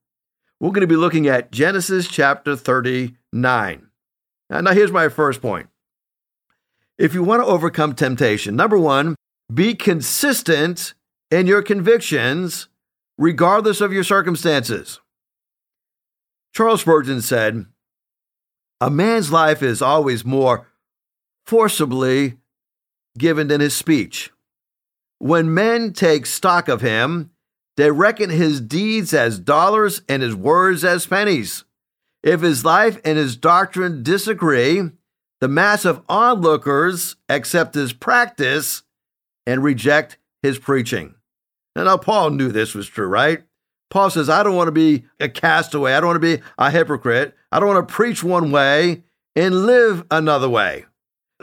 We're 0.62 0.70
going 0.70 0.80
to 0.80 0.88
be 0.88 0.96
looking 0.96 1.28
at 1.28 1.52
Genesis 1.52 2.08
chapter 2.08 2.56
39. 2.56 3.90
Now, 4.50 4.72
here's 4.72 4.94
my 4.94 5.10
first 5.10 5.42
point. 5.42 5.68
If 6.98 7.14
you 7.14 7.22
want 7.22 7.42
to 7.42 7.48
overcome 7.48 7.96
temptation, 7.96 8.56
number 8.56 8.80
one, 8.80 9.16
be 9.54 9.76
consistent 9.76 10.94
in 11.36 11.48
your 11.48 11.62
convictions, 11.62 12.70
regardless 13.18 13.82
of 13.82 13.92
your 13.92 14.06
circumstances. 14.06 15.02
Charles 16.54 16.80
Spurgeon 16.80 17.22
said, 17.22 17.66
A 18.80 18.90
man's 18.90 19.34
life 19.34 19.62
is 19.62 19.82
always 19.82 20.24
more 20.24 20.72
forcibly 21.46 22.38
given 23.18 23.50
than 23.50 23.60
his 23.60 23.76
speech. 23.76 24.32
When 25.20 25.54
men 25.54 25.92
take 25.92 26.26
stock 26.26 26.70
of 26.70 26.80
him, 26.80 27.32
they 27.76 27.92
reckon 27.92 28.30
his 28.30 28.62
deeds 28.62 29.14
as 29.14 29.38
dollars 29.38 30.04
and 30.08 30.24
his 30.24 30.36
words 30.36 30.86
as 30.86 31.06
pennies. 31.06 31.66
If 32.24 32.40
his 32.40 32.64
life 32.64 32.98
and 33.04 33.18
his 33.18 33.36
doctrine 33.36 34.04
disagree, 34.04 34.90
the 35.42 35.50
mass 35.50 35.84
of 35.84 36.02
onlookers 36.08 37.18
accept 37.28 37.76
his 37.76 37.92
practice 37.92 38.84
and 39.46 39.62
reject 39.62 40.18
his 40.42 40.58
preaching. 40.58 41.16
And 41.76 41.86
now, 41.86 41.98
Paul 41.98 42.32
knew 42.32 42.52
this 42.52 42.74
was 42.74 42.88
true, 42.88 43.08
right? 43.08 43.44
Paul 43.90 44.10
says, 44.10 44.30
I 44.30 44.44
don't 44.44 44.56
want 44.56 44.68
to 44.68 44.72
be 44.72 45.06
a 45.20 45.30
castaway. 45.30 45.94
I 45.94 46.00
don't 46.00 46.08
want 46.08 46.22
to 46.22 46.38
be 46.38 46.44
a 46.58 46.72
hypocrite. 46.72 47.36
I 47.52 47.60
don't 47.60 47.70
want 47.70 47.88
to 47.88 47.94
preach 47.94 48.24
one 48.24 48.52
way 48.52 49.04
and 49.36 49.66
live 49.66 50.06
another 50.10 50.50
way. 50.50 50.86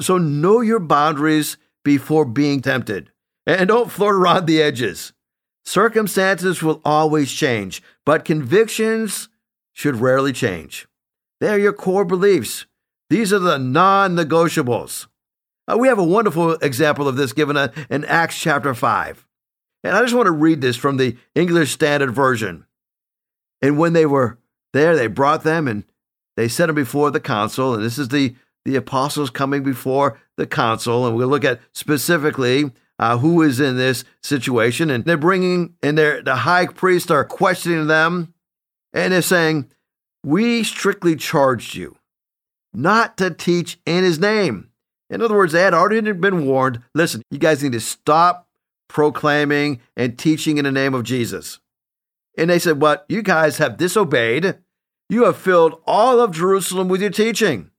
So 0.00 0.18
know 0.18 0.60
your 0.60 0.80
boundaries 0.80 1.56
before 1.84 2.24
being 2.24 2.60
tempted 2.60 3.10
and 3.46 3.68
don't 3.68 3.90
flirt 3.90 4.14
around 4.14 4.46
the 4.46 4.62
edges. 4.62 5.12
Circumstances 5.64 6.62
will 6.62 6.80
always 6.84 7.30
change, 7.30 7.82
but 8.04 8.24
convictions 8.24 9.28
should 9.72 9.96
rarely 9.96 10.32
change. 10.32 10.88
They 11.40 11.48
are 11.48 11.58
your 11.58 11.72
core 11.72 12.04
beliefs. 12.04 12.66
These 13.10 13.32
are 13.32 13.38
the 13.38 13.58
non 13.58 14.16
negotiables. 14.16 15.06
Uh, 15.68 15.76
we 15.78 15.88
have 15.88 15.98
a 15.98 16.04
wonderful 16.04 16.52
example 16.54 17.06
of 17.06 17.16
this 17.16 17.32
given 17.32 17.56
in 17.88 18.04
Acts 18.04 18.38
chapter 18.38 18.74
5. 18.74 19.26
And 19.84 19.96
I 19.96 20.02
just 20.02 20.14
want 20.14 20.26
to 20.26 20.32
read 20.32 20.60
this 20.60 20.76
from 20.76 20.96
the 20.96 21.16
English 21.34 21.72
Standard 21.72 22.12
Version. 22.12 22.66
And 23.60 23.78
when 23.78 23.92
they 23.92 24.06
were 24.06 24.38
there, 24.72 24.96
they 24.96 25.06
brought 25.06 25.42
them 25.44 25.68
and 25.68 25.84
they 26.36 26.48
set 26.48 26.66
them 26.66 26.74
before 26.74 27.10
the 27.10 27.20
council. 27.20 27.74
And 27.74 27.84
this 27.84 27.98
is 27.98 28.08
the, 28.08 28.34
the 28.64 28.76
apostles 28.76 29.30
coming 29.30 29.62
before 29.62 30.20
the 30.36 30.46
council. 30.46 31.06
And 31.06 31.16
we'll 31.16 31.28
look 31.28 31.44
at 31.44 31.60
specifically 31.72 32.70
uh, 32.98 33.18
who 33.18 33.42
is 33.42 33.60
in 33.60 33.76
this 33.76 34.04
situation. 34.22 34.90
And 34.90 35.04
they're 35.04 35.16
bringing, 35.16 35.74
and 35.82 35.98
they're, 35.98 36.22
the 36.22 36.36
high 36.36 36.66
priests 36.66 37.10
are 37.10 37.24
questioning 37.24 37.86
them. 37.86 38.34
And 38.92 39.12
they're 39.12 39.22
saying, 39.22 39.70
We 40.22 40.62
strictly 40.62 41.16
charged 41.16 41.74
you 41.74 41.96
not 42.72 43.16
to 43.18 43.30
teach 43.30 43.78
in 43.84 44.04
his 44.04 44.18
name. 44.18 44.70
In 45.10 45.20
other 45.20 45.36
words, 45.36 45.52
they 45.52 45.62
had 45.62 45.74
already 45.74 46.12
been 46.12 46.46
warned 46.46 46.82
listen, 46.94 47.22
you 47.30 47.38
guys 47.38 47.62
need 47.62 47.72
to 47.72 47.80
stop 47.80 48.48
proclaiming 48.92 49.80
and 49.96 50.18
teaching 50.18 50.58
in 50.58 50.64
the 50.64 50.70
name 50.70 50.92
of 50.92 51.02
Jesus. 51.02 51.60
And 52.36 52.50
they 52.50 52.58
said, 52.58 52.80
What? 52.80 53.06
You 53.08 53.22
guys 53.22 53.56
have 53.56 53.78
disobeyed. 53.78 54.58
You 55.08 55.24
have 55.24 55.38
filled 55.38 55.80
all 55.86 56.20
of 56.20 56.32
Jerusalem 56.32 56.88
with 56.88 57.00
your 57.00 57.10
teaching. 57.10 57.70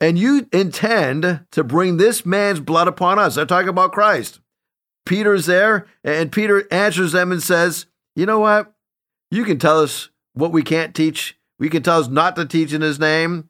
And 0.00 0.16
you 0.16 0.48
intend 0.52 1.44
to 1.50 1.64
bring 1.64 1.96
this 1.96 2.24
man's 2.24 2.60
blood 2.60 2.88
upon 2.88 3.18
us. 3.18 3.34
They're 3.34 3.44
talking 3.44 3.68
about 3.68 3.92
Christ. 3.92 4.40
Peter's 5.04 5.46
there, 5.46 5.86
and 6.04 6.32
Peter 6.32 6.64
answers 6.70 7.12
them 7.12 7.32
and 7.32 7.42
says, 7.42 7.86
You 8.14 8.24
know 8.24 8.38
what? 8.38 8.72
You 9.32 9.44
can 9.44 9.58
tell 9.58 9.80
us 9.80 10.10
what 10.34 10.52
we 10.52 10.62
can't 10.62 10.94
teach. 10.94 11.36
We 11.58 11.68
can 11.68 11.82
tell 11.82 11.98
us 11.98 12.08
not 12.08 12.36
to 12.36 12.46
teach 12.46 12.72
in 12.72 12.82
his 12.82 13.00
name. 13.00 13.48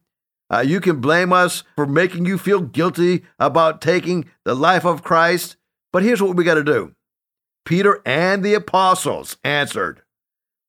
Uh, 0.53 0.65
you 0.67 0.81
can 0.81 1.01
blame 1.01 1.33
us 1.33 1.63
for 1.77 1.87
making 1.87 2.25
you 2.25 2.39
feel 2.39 2.61
guilty 2.61 3.25
about 3.39 3.81
taking 3.81 4.29
the 4.45 4.55
life 4.55 4.85
of 4.85 5.05
Christ. 5.05 5.57
But 5.93 6.03
here's 6.03 6.23
what 6.23 6.37
we 6.37 6.45
got 6.45 6.55
to 6.55 6.65
do 6.65 6.95
Peter 7.65 8.01
and 8.05 8.43
the 8.43 8.55
apostles 8.55 9.37
answered, 9.45 10.03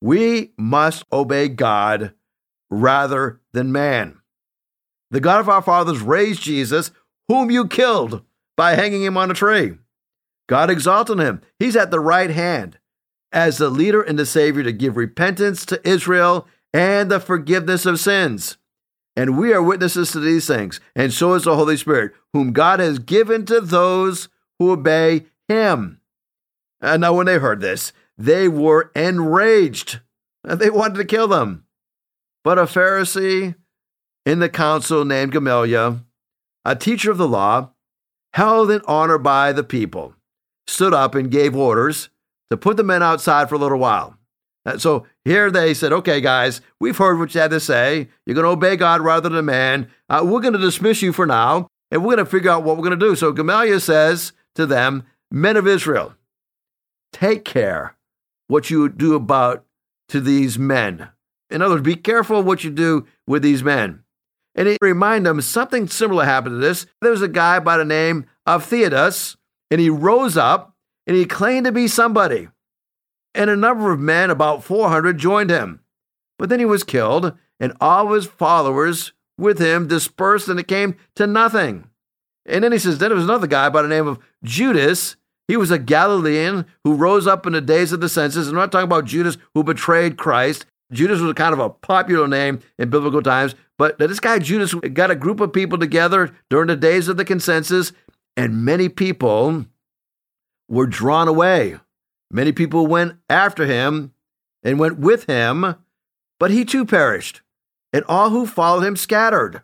We 0.01 0.51
must 0.57 1.03
obey 1.11 1.47
God 1.49 2.13
rather 2.69 3.41
than 3.53 3.71
man. 3.71 4.19
The 5.11 5.19
God 5.19 5.41
of 5.41 5.49
our 5.49 5.61
fathers 5.61 6.01
raised 6.01 6.41
Jesus, 6.41 6.91
whom 7.27 7.51
you 7.51 7.67
killed 7.67 8.23
by 8.55 8.75
hanging 8.75 9.03
him 9.03 9.17
on 9.17 9.29
a 9.29 9.33
tree. 9.33 9.73
God 10.47 10.69
exalted 10.69 11.19
him. 11.19 11.41
He's 11.59 11.75
at 11.75 11.91
the 11.91 11.99
right 11.99 12.29
hand 12.29 12.77
as 13.31 13.57
the 13.57 13.69
leader 13.69 14.01
and 14.01 14.17
the 14.17 14.25
Savior 14.25 14.63
to 14.63 14.71
give 14.71 14.97
repentance 14.97 15.65
to 15.65 15.87
Israel 15.87 16.47
and 16.73 17.09
the 17.09 17.19
forgiveness 17.19 17.85
of 17.85 17.99
sins. 17.99 18.57
And 19.15 19.37
we 19.37 19.53
are 19.53 19.61
witnesses 19.61 20.11
to 20.11 20.19
these 20.19 20.47
things, 20.47 20.79
and 20.95 21.11
so 21.11 21.33
is 21.33 21.43
the 21.43 21.55
Holy 21.55 21.75
Spirit, 21.75 22.13
whom 22.31 22.53
God 22.53 22.79
has 22.79 22.99
given 22.99 23.45
to 23.45 23.59
those 23.59 24.29
who 24.61 24.71
obey 24.71 25.25
him. 25.47 25.99
And 26.81 27.01
now, 27.01 27.13
when 27.13 27.25
they 27.25 27.39
heard 27.39 27.61
this, 27.61 27.93
they 28.15 28.47
were 28.47 28.91
enraged 28.95 29.99
and 30.43 30.59
they 30.59 30.69
wanted 30.69 30.97
to 30.97 31.05
kill 31.05 31.27
them. 31.27 31.65
But 32.43 32.59
a 32.59 32.63
Pharisee 32.63 33.55
in 34.23 34.37
the 34.37 34.49
council 34.49 35.03
named 35.03 35.31
Gamaliel, 35.31 36.01
a 36.63 36.75
teacher 36.75 37.09
of 37.09 37.17
the 37.17 37.27
law, 37.27 37.71
held 38.33 38.69
in 38.69 38.81
honor 38.87 39.17
by 39.17 39.51
the 39.51 39.63
people, 39.63 40.13
stood 40.67 40.93
up 40.93 41.15
and 41.15 41.31
gave 41.31 41.55
orders 41.55 42.09
to 42.51 42.57
put 42.57 42.77
the 42.77 42.83
men 42.83 43.01
outside 43.01 43.49
for 43.49 43.55
a 43.55 43.59
little 43.59 43.79
while. 43.79 44.15
Uh, 44.63 44.77
so 44.77 45.07
here 45.25 45.49
they 45.49 45.73
said, 45.73 45.91
okay, 45.91 46.21
guys, 46.21 46.61
we've 46.79 46.97
heard 46.97 47.17
what 47.17 47.33
you 47.33 47.41
had 47.41 47.49
to 47.49 47.59
say. 47.59 48.09
You're 48.27 48.35
going 48.35 48.45
to 48.45 48.51
obey 48.51 48.75
God 48.75 49.01
rather 49.01 49.29
than 49.29 49.45
man. 49.45 49.89
Uh, 50.07 50.21
we're 50.23 50.39
going 50.39 50.53
to 50.53 50.59
dismiss 50.59 51.01
you 51.01 51.13
for 51.13 51.25
now, 51.25 51.67
and 51.89 52.03
we're 52.03 52.15
going 52.15 52.25
to 52.25 52.29
figure 52.29 52.51
out 52.51 52.63
what 52.63 52.77
we're 52.77 52.83
going 52.83 52.99
to 52.99 53.05
do. 53.07 53.15
So 53.15 53.31
Gamaliel 53.31 53.79
says, 53.79 54.33
to 54.55 54.65
them, 54.65 55.03
Men 55.31 55.55
of 55.55 55.65
Israel, 55.65 56.15
take 57.13 57.45
care 57.45 57.95
what 58.47 58.69
you 58.69 58.89
do 58.89 59.15
about 59.15 59.63
to 60.09 60.19
these 60.19 60.59
men. 60.59 61.07
In 61.49 61.61
other 61.61 61.75
words, 61.75 61.85
be 61.85 61.95
careful 61.95 62.43
what 62.43 62.65
you 62.65 62.69
do 62.69 63.07
with 63.25 63.41
these 63.41 63.63
men. 63.63 64.03
And 64.55 64.67
he 64.67 64.77
remind 64.81 65.25
them 65.25 65.39
something 65.39 65.87
similar 65.87 66.25
happened 66.25 66.55
to 66.55 66.59
this. 66.59 66.85
There 67.01 67.11
was 67.11 67.21
a 67.21 67.29
guy 67.29 67.59
by 67.59 67.77
the 67.77 67.85
name 67.85 68.25
of 68.45 68.65
Theudas, 68.65 69.37
and 69.69 69.79
he 69.79 69.89
rose 69.89 70.35
up 70.35 70.75
and 71.07 71.15
he 71.15 71.25
claimed 71.25 71.65
to 71.65 71.71
be 71.71 71.87
somebody. 71.87 72.49
And 73.33 73.49
a 73.49 73.55
number 73.55 73.93
of 73.93 73.99
men, 74.01 74.29
about 74.29 74.65
400, 74.65 75.17
joined 75.17 75.49
him. 75.49 75.79
But 76.37 76.49
then 76.49 76.59
he 76.59 76.65
was 76.65 76.83
killed, 76.83 77.37
and 77.59 77.73
all 77.79 78.11
his 78.11 78.25
followers 78.25 79.13
with 79.37 79.59
him 79.59 79.87
dispersed, 79.87 80.49
and 80.49 80.59
it 80.59 80.67
came 80.67 80.97
to 81.15 81.25
nothing. 81.25 81.89
And 82.45 82.63
then 82.63 82.71
he 82.71 82.79
says, 82.79 82.97
then 82.97 83.09
there 83.09 83.15
was 83.15 83.25
another 83.25 83.47
guy 83.47 83.69
by 83.69 83.81
the 83.81 83.87
name 83.87 84.07
of 84.07 84.19
Judas. 84.43 85.15
He 85.47 85.57
was 85.57 85.71
a 85.71 85.79
Galilean 85.79 86.65
who 86.83 86.95
rose 86.95 87.27
up 87.27 87.45
in 87.45 87.53
the 87.53 87.61
days 87.61 87.91
of 87.91 88.01
the 88.01 88.09
census. 88.09 88.47
And 88.47 88.55
I'm 88.55 88.61
not 88.61 88.71
talking 88.71 88.85
about 88.85 89.05
Judas 89.05 89.37
who 89.53 89.63
betrayed 89.63 90.17
Christ. 90.17 90.65
Judas 90.91 91.21
was 91.21 91.33
kind 91.33 91.53
of 91.53 91.59
a 91.59 91.69
popular 91.69 92.27
name 92.27 92.59
in 92.77 92.89
biblical 92.89 93.21
times, 93.21 93.55
but 93.77 93.97
this 93.97 94.19
guy 94.19 94.39
Judas 94.39 94.73
got 94.73 95.11
a 95.11 95.15
group 95.15 95.39
of 95.39 95.53
people 95.53 95.77
together 95.77 96.35
during 96.49 96.67
the 96.67 96.75
days 96.75 97.07
of 97.07 97.17
the 97.17 97.25
consensus, 97.25 97.93
and 98.35 98.65
many 98.65 98.89
people 98.89 99.65
were 100.67 100.85
drawn 100.85 101.27
away. 101.27 101.77
Many 102.29 102.51
people 102.51 102.87
went 102.87 103.17
after 103.29 103.65
him 103.65 104.13
and 104.63 104.79
went 104.79 104.99
with 104.99 105.25
him, 105.25 105.75
but 106.39 106.51
he 106.51 106.65
too 106.65 106.85
perished, 106.85 107.41
and 107.93 108.03
all 108.05 108.29
who 108.29 108.45
followed 108.45 108.83
him 108.83 108.95
scattered. 108.95 109.61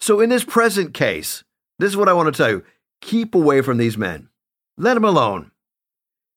So, 0.00 0.20
in 0.20 0.30
this 0.30 0.44
present 0.44 0.94
case, 0.94 1.44
This 1.78 1.90
is 1.90 1.96
what 1.96 2.08
I 2.08 2.12
want 2.12 2.32
to 2.32 2.36
tell 2.36 2.50
you 2.50 2.64
keep 3.00 3.34
away 3.34 3.60
from 3.60 3.76
these 3.76 3.98
men, 3.98 4.28
let 4.78 4.94
them 4.94 5.04
alone. 5.04 5.50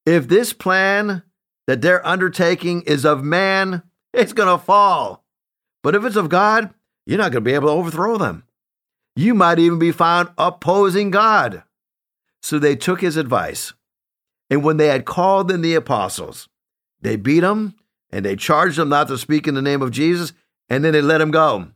If 0.05 0.27
this 0.27 0.53
plan 0.53 1.23
that 1.65 1.81
they're 1.81 2.05
undertaking 2.05 2.81
is 2.83 3.05
of 3.05 3.23
man, 3.23 3.83
it's 4.13 4.33
going 4.33 4.49
to 4.49 4.63
fall. 4.63 5.23
But 5.83 5.95
if 5.95 6.03
it's 6.03 6.15
of 6.15 6.29
God, 6.29 6.73
you're 7.05 7.17
not 7.17 7.31
going 7.31 7.43
to 7.43 7.49
be 7.49 7.53
able 7.53 7.67
to 7.67 7.73
overthrow 7.73 8.17
them. 8.17 8.43
You 9.15 9.33
might 9.33 9.59
even 9.59 9.79
be 9.79 9.91
found 9.91 10.29
opposing 10.37 11.11
God. 11.11 11.63
So 12.41 12.59
they 12.59 12.75
took 12.75 13.01
his 13.01 13.17
advice. 13.17 13.73
And 14.49 14.63
when 14.63 14.77
they 14.77 14.87
had 14.87 15.05
called 15.05 15.51
in 15.51 15.61
the 15.61 15.75
apostles, 15.75 16.47
they 17.01 17.15
beat 17.15 17.41
them 17.41 17.75
and 18.11 18.23
they 18.25 18.35
charged 18.35 18.77
them 18.77 18.89
not 18.89 19.07
to 19.09 19.17
speak 19.17 19.47
in 19.47 19.55
the 19.55 19.61
name 19.61 19.81
of 19.81 19.91
Jesus, 19.91 20.33
and 20.69 20.83
then 20.83 20.93
they 20.93 21.01
let 21.01 21.21
him 21.21 21.31
go. 21.31 21.67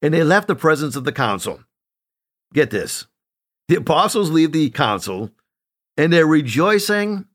And 0.00 0.14
they 0.14 0.22
left 0.22 0.46
the 0.46 0.54
presence 0.54 0.94
of 0.94 1.04
the 1.04 1.12
council. 1.12 1.60
Get 2.52 2.70
this 2.70 3.06
the 3.68 3.76
apostles 3.76 4.30
leave 4.30 4.52
the 4.52 4.70
council 4.70 5.30
and 5.96 6.12
they're 6.12 6.26
rejoicing 6.26 7.26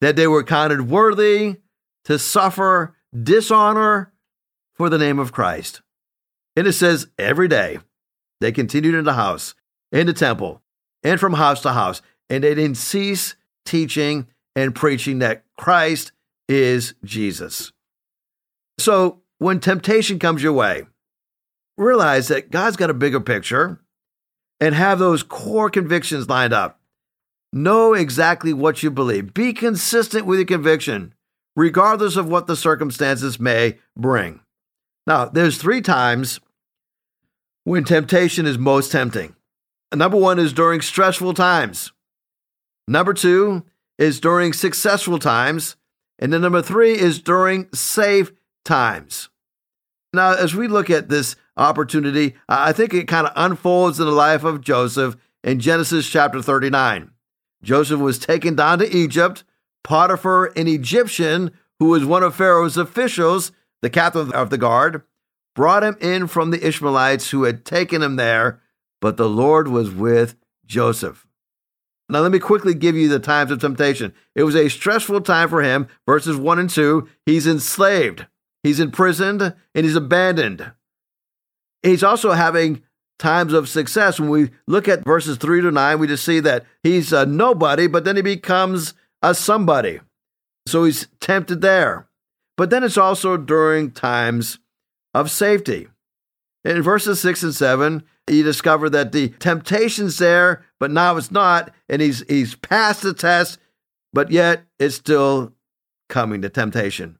that 0.00 0.16
they 0.16 0.26
were 0.26 0.44
counted 0.44 0.88
worthy 0.88 1.56
to 2.04 2.18
suffer 2.18 2.96
dishonor 3.22 4.12
for 4.74 4.88
the 4.88 4.98
name 4.98 5.18
of 5.18 5.32
Christ. 5.32 5.82
And 6.56 6.66
it 6.66 6.72
says 6.72 7.08
every 7.18 7.48
day 7.48 7.78
they 8.40 8.52
continued 8.52 8.94
in 8.94 9.04
the 9.04 9.14
house, 9.14 9.54
in 9.90 10.06
the 10.06 10.12
temple, 10.12 10.62
and 11.02 11.18
from 11.18 11.34
house 11.34 11.62
to 11.62 11.72
house, 11.72 12.02
and 12.28 12.44
they 12.44 12.54
didn't 12.54 12.76
cease 12.76 13.36
teaching 13.64 14.26
and 14.54 14.74
preaching 14.74 15.20
that 15.20 15.44
Christ 15.56 16.12
is 16.48 16.94
Jesus. 17.04 17.72
So 18.78 19.22
when 19.38 19.60
temptation 19.60 20.18
comes 20.18 20.42
your 20.42 20.52
way, 20.52 20.86
realize 21.78 22.28
that 22.28 22.50
God's 22.50 22.76
got 22.76 22.90
a 22.90 22.94
bigger 22.94 23.20
picture 23.20 23.80
and 24.62 24.76
have 24.76 25.00
those 25.00 25.24
core 25.24 25.68
convictions 25.68 26.28
lined 26.28 26.52
up. 26.52 26.78
Know 27.52 27.94
exactly 27.94 28.52
what 28.52 28.80
you 28.84 28.92
believe. 28.92 29.34
Be 29.34 29.52
consistent 29.52 30.24
with 30.24 30.38
your 30.38 30.46
conviction, 30.46 31.14
regardless 31.56 32.14
of 32.14 32.28
what 32.28 32.46
the 32.46 32.54
circumstances 32.54 33.40
may 33.40 33.78
bring. 33.96 34.38
Now, 35.04 35.24
there's 35.24 35.58
three 35.58 35.80
times 35.80 36.38
when 37.64 37.82
temptation 37.82 38.46
is 38.46 38.56
most 38.56 38.92
tempting. 38.92 39.34
Number 39.92 40.16
one 40.16 40.38
is 40.38 40.52
during 40.52 40.80
stressful 40.80 41.34
times. 41.34 41.90
Number 42.86 43.14
two 43.14 43.64
is 43.98 44.20
during 44.20 44.52
successful 44.52 45.18
times. 45.18 45.74
And 46.20 46.32
then 46.32 46.40
number 46.40 46.62
three 46.62 46.92
is 46.92 47.20
during 47.20 47.66
safe 47.74 48.30
times. 48.64 49.28
Now, 50.14 50.34
as 50.34 50.54
we 50.54 50.68
look 50.68 50.88
at 50.88 51.08
this 51.08 51.34
opportunity, 51.56 52.34
I 52.48 52.72
think 52.72 52.94
it 52.94 53.08
kind 53.08 53.26
of 53.26 53.32
unfolds 53.36 54.00
in 54.00 54.06
the 54.06 54.12
life 54.12 54.44
of 54.44 54.60
Joseph 54.60 55.16
in 55.44 55.60
Genesis 55.60 56.08
chapter 56.08 56.40
39. 56.40 57.10
Joseph 57.62 58.00
was 58.00 58.18
taken 58.18 58.54
down 58.54 58.78
to 58.78 58.96
Egypt. 58.96 59.44
Potiphar, 59.84 60.46
an 60.56 60.68
Egyptian 60.68 61.50
who 61.78 61.86
was 61.86 62.04
one 62.04 62.22
of 62.22 62.34
Pharaoh's 62.34 62.76
officials, 62.76 63.52
the 63.80 63.90
captain 63.90 64.32
of 64.32 64.50
the 64.50 64.58
guard, 64.58 65.02
brought 65.54 65.82
him 65.82 65.96
in 66.00 66.26
from 66.26 66.50
the 66.50 66.66
Ishmaelites 66.66 67.30
who 67.30 67.44
had 67.44 67.64
taken 67.64 68.02
him 68.02 68.16
there, 68.16 68.60
but 69.00 69.16
the 69.16 69.28
Lord 69.28 69.68
was 69.68 69.90
with 69.90 70.36
Joseph. 70.64 71.26
Now, 72.08 72.20
let 72.20 72.32
me 72.32 72.38
quickly 72.38 72.74
give 72.74 72.94
you 72.94 73.08
the 73.08 73.18
times 73.18 73.50
of 73.50 73.60
temptation. 73.60 74.12
It 74.34 74.44
was 74.44 74.54
a 74.54 74.68
stressful 74.68 75.22
time 75.22 75.48
for 75.48 75.62
him. 75.62 75.88
Verses 76.06 76.36
1 76.36 76.58
and 76.58 76.70
2 76.70 77.08
he's 77.26 77.46
enslaved, 77.46 78.26
he's 78.62 78.80
imprisoned, 78.80 79.42
and 79.42 79.84
he's 79.84 79.96
abandoned. 79.96 80.72
He's 81.82 82.02
also 82.02 82.32
having 82.32 82.82
times 83.18 83.52
of 83.52 83.68
success. 83.68 84.18
When 84.18 84.30
we 84.30 84.50
look 84.66 84.88
at 84.88 85.04
verses 85.04 85.36
3 85.36 85.62
to 85.62 85.70
9, 85.70 85.98
we 85.98 86.06
just 86.06 86.24
see 86.24 86.40
that 86.40 86.64
he's 86.82 87.12
a 87.12 87.26
nobody, 87.26 87.86
but 87.86 88.04
then 88.04 88.16
he 88.16 88.22
becomes 88.22 88.94
a 89.22 89.34
somebody. 89.34 90.00
So 90.66 90.84
he's 90.84 91.08
tempted 91.20 91.60
there. 91.60 92.08
But 92.56 92.70
then 92.70 92.84
it's 92.84 92.98
also 92.98 93.36
during 93.36 93.90
times 93.90 94.58
of 95.14 95.30
safety. 95.30 95.88
In 96.64 96.82
verses 96.82 97.20
6 97.20 97.42
and 97.42 97.54
7, 97.54 98.02
you 98.28 98.42
discover 98.42 98.88
that 98.90 99.12
the 99.12 99.30
temptation's 99.30 100.18
there, 100.18 100.64
but 100.78 100.90
now 100.90 101.16
it's 101.16 101.30
not, 101.30 101.72
and 101.88 102.00
he's 102.00 102.24
he's 102.28 102.54
passed 102.54 103.02
the 103.02 103.12
test, 103.12 103.58
but 104.12 104.30
yet 104.30 104.64
it's 104.78 104.94
still 104.94 105.52
coming 106.08 106.42
to 106.42 106.48
temptation. 106.48 107.18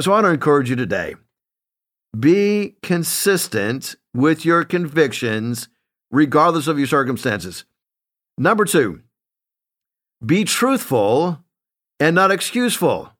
So 0.00 0.12
I 0.12 0.16
want 0.16 0.26
to 0.26 0.30
encourage 0.30 0.70
you 0.70 0.76
today. 0.76 1.16
Be 2.18 2.76
consistent 2.82 3.96
with 4.12 4.44
your 4.44 4.64
convictions, 4.64 5.68
regardless 6.10 6.66
of 6.66 6.78
your 6.78 6.88
circumstances. 6.88 7.64
Number 8.36 8.64
two, 8.64 9.02
be 10.24 10.44
truthful 10.44 11.38
and 12.00 12.14
not 12.14 12.30
excuseful. 12.30 13.12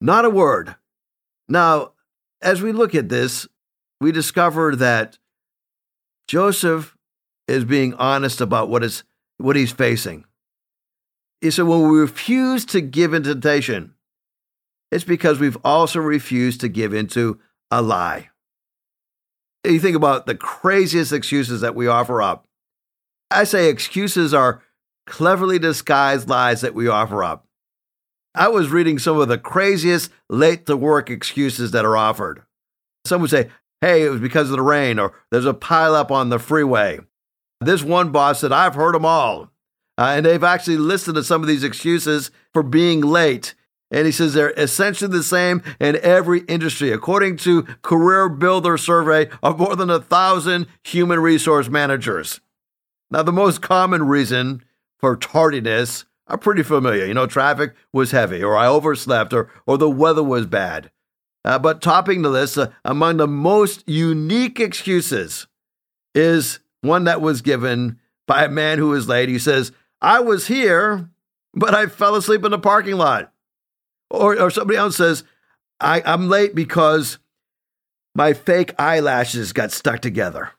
Not 0.00 0.24
a 0.24 0.30
word. 0.30 0.76
Now, 1.48 1.92
as 2.40 2.62
we 2.62 2.72
look 2.72 2.94
at 2.94 3.08
this, 3.08 3.46
we 4.00 4.10
discover 4.10 4.74
that 4.76 5.18
Joseph 6.26 6.96
is 7.46 7.64
being 7.64 7.94
honest 7.94 8.40
about 8.40 8.68
what 8.68 8.82
is 8.82 9.04
what 9.38 9.56
he's 9.56 9.72
facing. 9.72 10.24
He 11.40 11.50
said, 11.50 11.66
when 11.66 11.88
we 11.88 11.98
refuse 11.98 12.64
to 12.66 12.80
give 12.80 13.12
in 13.12 13.24
temptation, 13.24 13.94
it's 14.92 15.04
because 15.04 15.40
we've 15.40 15.56
also 15.64 15.98
refused 15.98 16.60
to 16.60 16.68
give 16.68 16.92
into 16.92 17.40
a 17.70 17.80
lie. 17.80 18.28
You 19.64 19.80
think 19.80 19.96
about 19.96 20.26
the 20.26 20.34
craziest 20.34 21.12
excuses 21.12 21.62
that 21.62 21.74
we 21.74 21.86
offer 21.86 22.20
up. 22.20 22.46
I 23.30 23.44
say 23.44 23.68
excuses 23.68 24.34
are 24.34 24.62
cleverly 25.06 25.58
disguised 25.58 26.28
lies 26.28 26.60
that 26.60 26.74
we 26.74 26.88
offer 26.88 27.24
up. 27.24 27.46
I 28.34 28.48
was 28.48 28.68
reading 28.68 28.98
some 28.98 29.18
of 29.18 29.28
the 29.28 29.38
craziest 29.38 30.10
late 30.28 30.66
to 30.66 30.76
work 30.76 31.08
excuses 31.08 31.70
that 31.70 31.86
are 31.86 31.96
offered. 31.96 32.42
Some 33.06 33.22
would 33.22 33.30
say, 33.30 33.48
hey, 33.80 34.04
it 34.04 34.10
was 34.10 34.20
because 34.20 34.50
of 34.50 34.56
the 34.56 34.62
rain, 34.62 34.98
or 34.98 35.14
there's 35.30 35.46
a 35.46 35.54
pileup 35.54 36.10
on 36.10 36.28
the 36.28 36.38
freeway. 36.38 37.00
This 37.60 37.82
one 37.82 38.10
boss 38.10 38.40
said, 38.40 38.52
I've 38.52 38.74
heard 38.74 38.94
them 38.94 39.06
all. 39.06 39.50
Uh, 39.96 40.14
and 40.16 40.26
they've 40.26 40.44
actually 40.44 40.76
listed 40.78 41.14
to 41.14 41.24
some 41.24 41.40
of 41.40 41.48
these 41.48 41.64
excuses 41.64 42.30
for 42.52 42.62
being 42.62 43.00
late. 43.00 43.54
And 43.92 44.06
he 44.06 44.12
says 44.12 44.32
they're 44.32 44.54
essentially 44.56 45.10
the 45.10 45.22
same 45.22 45.62
in 45.78 45.98
every 46.02 46.40
industry, 46.48 46.90
according 46.90 47.36
to 47.38 47.64
Career 47.82 48.30
Builder 48.30 48.78
survey 48.78 49.28
of 49.42 49.58
more 49.58 49.76
than 49.76 49.90
a 49.90 50.00
thousand 50.00 50.66
human 50.82 51.20
resource 51.20 51.68
managers. 51.68 52.40
Now, 53.10 53.22
the 53.22 53.32
most 53.32 53.60
common 53.60 54.04
reason 54.08 54.64
for 54.98 55.14
tardiness 55.14 56.06
are 56.26 56.38
pretty 56.38 56.62
familiar. 56.62 57.04
You 57.04 57.12
know, 57.12 57.26
traffic 57.26 57.74
was 57.92 58.12
heavy, 58.12 58.42
or 58.42 58.56
I 58.56 58.66
overslept, 58.66 59.34
or, 59.34 59.50
or 59.66 59.76
the 59.76 59.90
weather 59.90 60.22
was 60.22 60.46
bad. 60.46 60.90
Uh, 61.44 61.58
but 61.58 61.82
topping 61.82 62.22
the 62.22 62.30
list, 62.30 62.56
uh, 62.56 62.68
among 62.84 63.18
the 63.18 63.26
most 63.28 63.86
unique 63.86 64.58
excuses 64.58 65.46
is 66.14 66.60
one 66.80 67.04
that 67.04 67.20
was 67.20 67.42
given 67.42 67.98
by 68.26 68.44
a 68.44 68.48
man 68.48 68.78
who 68.78 68.88
was 68.88 69.08
late. 69.08 69.28
He 69.28 69.38
says, 69.38 69.72
I 70.00 70.20
was 70.20 70.46
here, 70.46 71.10
but 71.52 71.74
I 71.74 71.86
fell 71.86 72.14
asleep 72.14 72.44
in 72.44 72.52
the 72.52 72.58
parking 72.58 72.96
lot. 72.96 73.31
Or, 74.12 74.38
or 74.38 74.50
somebody 74.50 74.78
else 74.78 74.96
says, 74.96 75.24
I, 75.80 76.02
I'm 76.04 76.28
late 76.28 76.54
because 76.54 77.18
my 78.14 78.34
fake 78.34 78.74
eyelashes 78.78 79.52
got 79.52 79.72
stuck 79.72 80.00
together. 80.00 80.50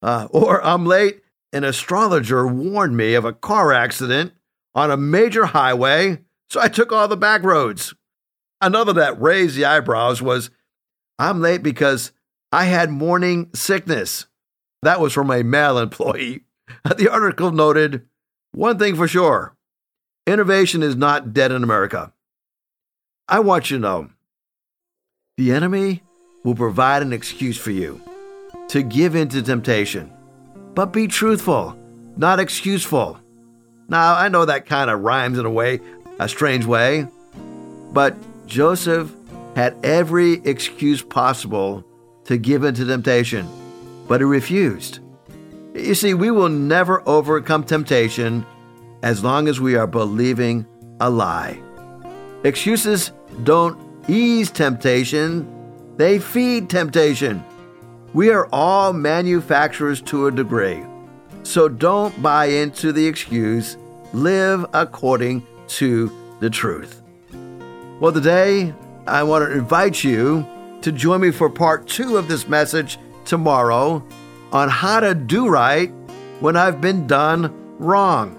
Uh, 0.00 0.28
or 0.30 0.64
I'm 0.64 0.86
late, 0.86 1.22
an 1.52 1.64
astrologer 1.64 2.46
warned 2.46 2.96
me 2.96 3.14
of 3.14 3.24
a 3.24 3.32
car 3.32 3.72
accident 3.72 4.32
on 4.74 4.90
a 4.90 4.96
major 4.96 5.46
highway, 5.46 6.20
so 6.48 6.60
I 6.60 6.68
took 6.68 6.92
all 6.92 7.08
the 7.08 7.16
back 7.16 7.42
roads. 7.42 7.94
Another 8.60 8.92
that 8.94 9.20
raised 9.20 9.56
the 9.56 9.64
eyebrows 9.64 10.22
was 10.22 10.50
I'm 11.18 11.40
late 11.40 11.62
because 11.62 12.12
I 12.52 12.64
had 12.64 12.90
morning 12.90 13.50
sickness. 13.54 14.26
That 14.82 15.00
was 15.00 15.12
from 15.12 15.30
a 15.30 15.42
male 15.42 15.78
employee. 15.80 16.44
The 16.84 17.10
article 17.10 17.50
noted 17.50 18.06
one 18.52 18.78
thing 18.78 18.94
for 18.94 19.08
sure 19.08 19.56
innovation 20.26 20.82
is 20.82 20.96
not 20.96 21.34
dead 21.34 21.52
in 21.52 21.62
America. 21.62 22.13
I 23.26 23.40
want 23.40 23.70
you 23.70 23.78
to 23.78 23.82
know 23.82 24.10
the 25.38 25.52
enemy 25.52 26.02
will 26.44 26.54
provide 26.54 27.00
an 27.00 27.14
excuse 27.14 27.56
for 27.56 27.70
you 27.70 28.02
to 28.68 28.82
give 28.82 29.14
in 29.14 29.28
to 29.30 29.40
temptation, 29.40 30.12
but 30.74 30.92
be 30.92 31.06
truthful, 31.06 31.74
not 32.18 32.38
excuseful. 32.38 33.18
Now, 33.88 34.14
I 34.14 34.28
know 34.28 34.44
that 34.44 34.66
kind 34.66 34.90
of 34.90 35.00
rhymes 35.00 35.38
in 35.38 35.46
a 35.46 35.50
way, 35.50 35.80
a 36.18 36.28
strange 36.28 36.66
way, 36.66 37.06
but 37.94 38.14
Joseph 38.46 39.10
had 39.56 39.74
every 39.82 40.34
excuse 40.44 41.00
possible 41.00 41.82
to 42.24 42.36
give 42.36 42.62
in 42.62 42.74
to 42.74 42.84
temptation, 42.84 43.48
but 44.06 44.20
he 44.20 44.24
refused. 44.26 44.98
You 45.74 45.94
see, 45.94 46.12
we 46.12 46.30
will 46.30 46.50
never 46.50 47.02
overcome 47.08 47.64
temptation 47.64 48.44
as 49.02 49.24
long 49.24 49.48
as 49.48 49.60
we 49.60 49.76
are 49.76 49.86
believing 49.86 50.66
a 51.00 51.08
lie. 51.08 51.63
Excuses 52.44 53.10
don't 53.42 53.80
ease 54.06 54.50
temptation, 54.50 55.48
they 55.96 56.18
feed 56.18 56.68
temptation. 56.68 57.42
We 58.12 58.28
are 58.28 58.46
all 58.52 58.92
manufacturers 58.92 60.02
to 60.02 60.26
a 60.26 60.30
degree. 60.30 60.84
So 61.42 61.70
don't 61.70 62.22
buy 62.22 62.46
into 62.46 62.92
the 62.92 63.06
excuse. 63.06 63.78
Live 64.12 64.66
according 64.74 65.46
to 65.68 66.12
the 66.40 66.50
truth. 66.50 67.02
Well, 67.98 68.12
today 68.12 68.74
I 69.06 69.22
want 69.22 69.48
to 69.48 69.52
invite 69.56 70.04
you 70.04 70.46
to 70.82 70.92
join 70.92 71.22
me 71.22 71.30
for 71.30 71.48
part 71.48 71.88
two 71.88 72.18
of 72.18 72.28
this 72.28 72.46
message 72.46 72.98
tomorrow 73.24 74.06
on 74.52 74.68
how 74.68 75.00
to 75.00 75.14
do 75.14 75.48
right 75.48 75.88
when 76.40 76.56
I've 76.56 76.82
been 76.82 77.06
done 77.06 77.52
wrong. 77.78 78.38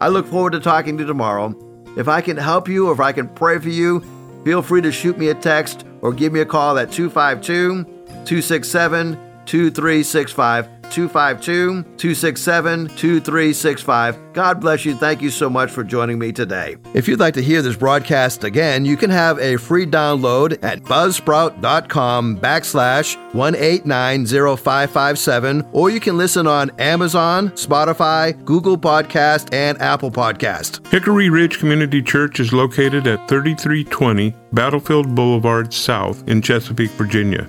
I 0.00 0.08
look 0.08 0.26
forward 0.26 0.54
to 0.54 0.60
talking 0.60 0.96
to 0.96 1.04
you 1.04 1.06
tomorrow. 1.06 1.54
If 1.96 2.08
I 2.08 2.20
can 2.20 2.36
help 2.36 2.68
you 2.68 2.88
or 2.88 2.92
if 2.92 3.00
I 3.00 3.12
can 3.12 3.28
pray 3.28 3.58
for 3.58 3.68
you, 3.68 4.02
feel 4.44 4.62
free 4.62 4.80
to 4.82 4.92
shoot 4.92 5.18
me 5.18 5.28
a 5.28 5.34
text 5.34 5.84
or 6.00 6.12
give 6.12 6.32
me 6.32 6.40
a 6.40 6.46
call 6.46 6.78
at 6.78 6.90
252 6.90 7.84
267 8.24 9.31
2365. 9.46 10.82
252 10.92 11.82
267 11.96 12.88
2365. 12.88 14.32
God 14.34 14.60
bless 14.60 14.84
you. 14.84 14.94
Thank 14.94 15.22
you 15.22 15.30
so 15.30 15.48
much 15.48 15.70
for 15.70 15.82
joining 15.82 16.18
me 16.18 16.32
today. 16.32 16.76
If 16.94 17.08
you'd 17.08 17.20
like 17.20 17.32
to 17.34 17.42
hear 17.42 17.62
this 17.62 17.76
broadcast 17.76 18.44
again, 18.44 18.84
you 18.84 18.98
can 18.98 19.08
have 19.10 19.38
a 19.38 19.56
free 19.56 19.86
download 19.86 20.62
at 20.62 20.82
buzzsprout.com 20.82 22.38
backslash 22.38 23.16
1890557, 23.32 25.70
or 25.72 25.88
you 25.90 26.00
can 26.00 26.18
listen 26.18 26.46
on 26.46 26.70
Amazon, 26.78 27.48
Spotify, 27.50 28.44
Google 28.44 28.76
Podcast, 28.76 29.54
and 29.54 29.80
Apple 29.80 30.10
Podcast. 30.10 30.86
Hickory 30.88 31.30
Ridge 31.30 31.58
Community 31.58 32.02
Church 32.02 32.38
is 32.38 32.52
located 32.52 33.06
at 33.06 33.26
3320 33.28 34.34
Battlefield 34.52 35.14
Boulevard 35.14 35.72
South 35.72 36.28
in 36.28 36.42
Chesapeake, 36.42 36.90
Virginia. 36.92 37.48